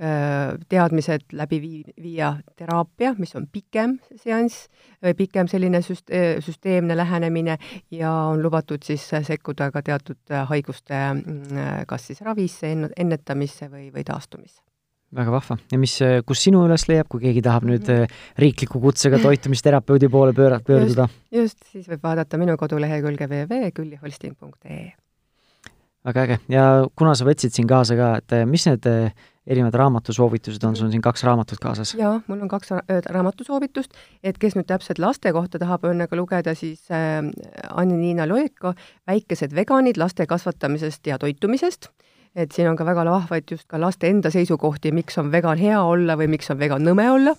[0.00, 4.68] äh teadmised läbi vii-, viia teraapia, mis on pikem seanss,
[5.16, 7.58] pikem selline süst-, äh, süsteemne lähenemine
[7.90, 14.04] ja on lubatud siis sekkuda ka teatud haiguste mm, kas siis ravisse, ennetamisse või, või
[14.04, 14.65] taastumisse
[15.14, 15.56] väga vahva.
[15.70, 15.96] ja mis,
[16.26, 18.18] kus sinu üles leiab, kui keegi tahab nüüd -hmm.
[18.42, 21.08] riikliku kutsega toitumisterapeudi poole pööra-, pöörduda?
[21.30, 24.92] just, siis võib vaadata minu kodulehekülge www.külliholsting.ee.
[26.04, 26.38] väga äge.
[26.48, 29.12] ja kuna sa võtsid siin kaasa ka, et äh, mis need äh,
[29.46, 31.94] erinevad raamatusoovitused on, sul on siin kaks raamatut kaasas?
[31.94, 32.80] jaa, mul on kaks ra
[33.10, 37.22] raamatusoovitust, et kes nüüd täpselt laste kohta tahab õnnega lugeda, siis äh,
[37.70, 38.74] Anni-Niina Loeko
[39.06, 41.92] Väikesed veganid laste kasvatamisest ja toitumisest
[42.36, 45.78] et siin on ka väga vahvaid just ka laste enda seisukohti, miks on vegan hea
[45.80, 47.34] olla või miks on vegan nõme olla.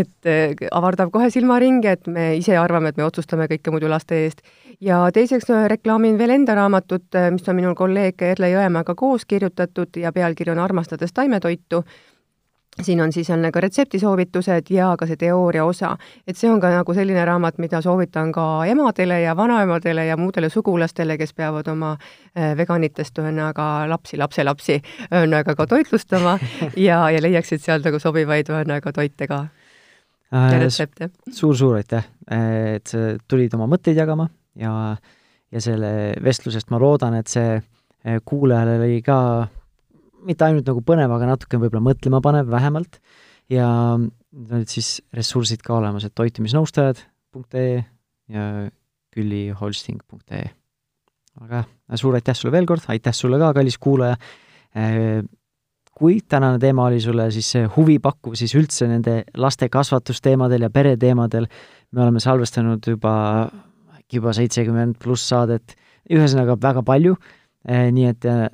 [0.00, 4.22] et eh, avardab kohe silmaringi, et me ise arvame, et me otsustame kõike muidu laste
[4.24, 4.42] eest.
[4.80, 9.96] ja teiseks reklaamin veel enda raamatut, eh, mis on minul kolleeg Erle Jõemaaga koos kirjutatud
[9.96, 11.84] ja pealkiri on Armastades taimetoitu
[12.82, 15.96] siin on siis on nagu retseptisoovitused ja ka see teooria osa.
[16.26, 20.48] et see on ka nagu selline raamat, mida soovitan ka emadele ja vanaemadele ja muudele
[20.48, 26.38] sugulastele, kes peavad oma äh, veganitest ühesõnaga lapsi, lapselapsi ühesõnaga ka toitlustama
[26.88, 29.44] ja, ja leiaksid sealt nagu sobivaid ühesõnaga toite ka
[30.32, 30.52] äh,.
[30.54, 31.34] ja retsepte suur,.
[31.40, 34.96] suur-suur aitäh, et sa tulid oma mõtteid jagama ja,
[35.50, 39.20] ja selle vestlusest ma loodan, et see äh, kuulajale oli ka
[40.26, 43.00] mitte ainult nagu põnev, aga natuke võib-olla mõtlema panev vähemalt,
[43.50, 43.66] ja
[43.96, 47.80] olid siis ressursid ka olemas, et toitumisnõustajad.ee
[48.30, 48.44] ja
[49.10, 50.46] külliholsting.ee.
[51.40, 51.64] aga
[51.98, 54.18] suur aitäh sulle veel kord, aitäh sulle ka, kallis kuulaja,
[54.76, 55.20] äh,
[56.00, 61.48] kui tänane teema oli sulle siis huvipakkuv, siis üldse nende laste kasvatusteemadel ja pereteemadel
[61.90, 63.14] me oleme salvestanud juba
[63.98, 65.76] äkki juba seitsekümmend pluss saadet,
[66.10, 67.16] ühesõnaga väga palju,
[67.68, 68.46] äh, nii et äh,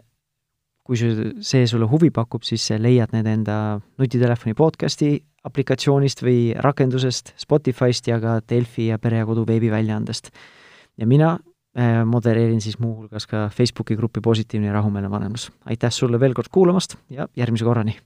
[0.86, 3.56] kui see sulle huvi pakub, siis leiad need enda
[3.98, 5.16] nutitelefoni podcasti
[5.46, 10.30] aplikatsioonist või rakendusest, Spotify'st ja ka Delfi ja Pere ja Kodu veebiväljaandest.
[10.96, 11.36] ja mina
[11.78, 15.50] äh, modereerin siis muuhulgas ka Facebooki gruppi Positiivne ja rahumeelne vanemlus.
[15.64, 17.98] aitäh sulle veel kord kuulamast ja järgmise korrani!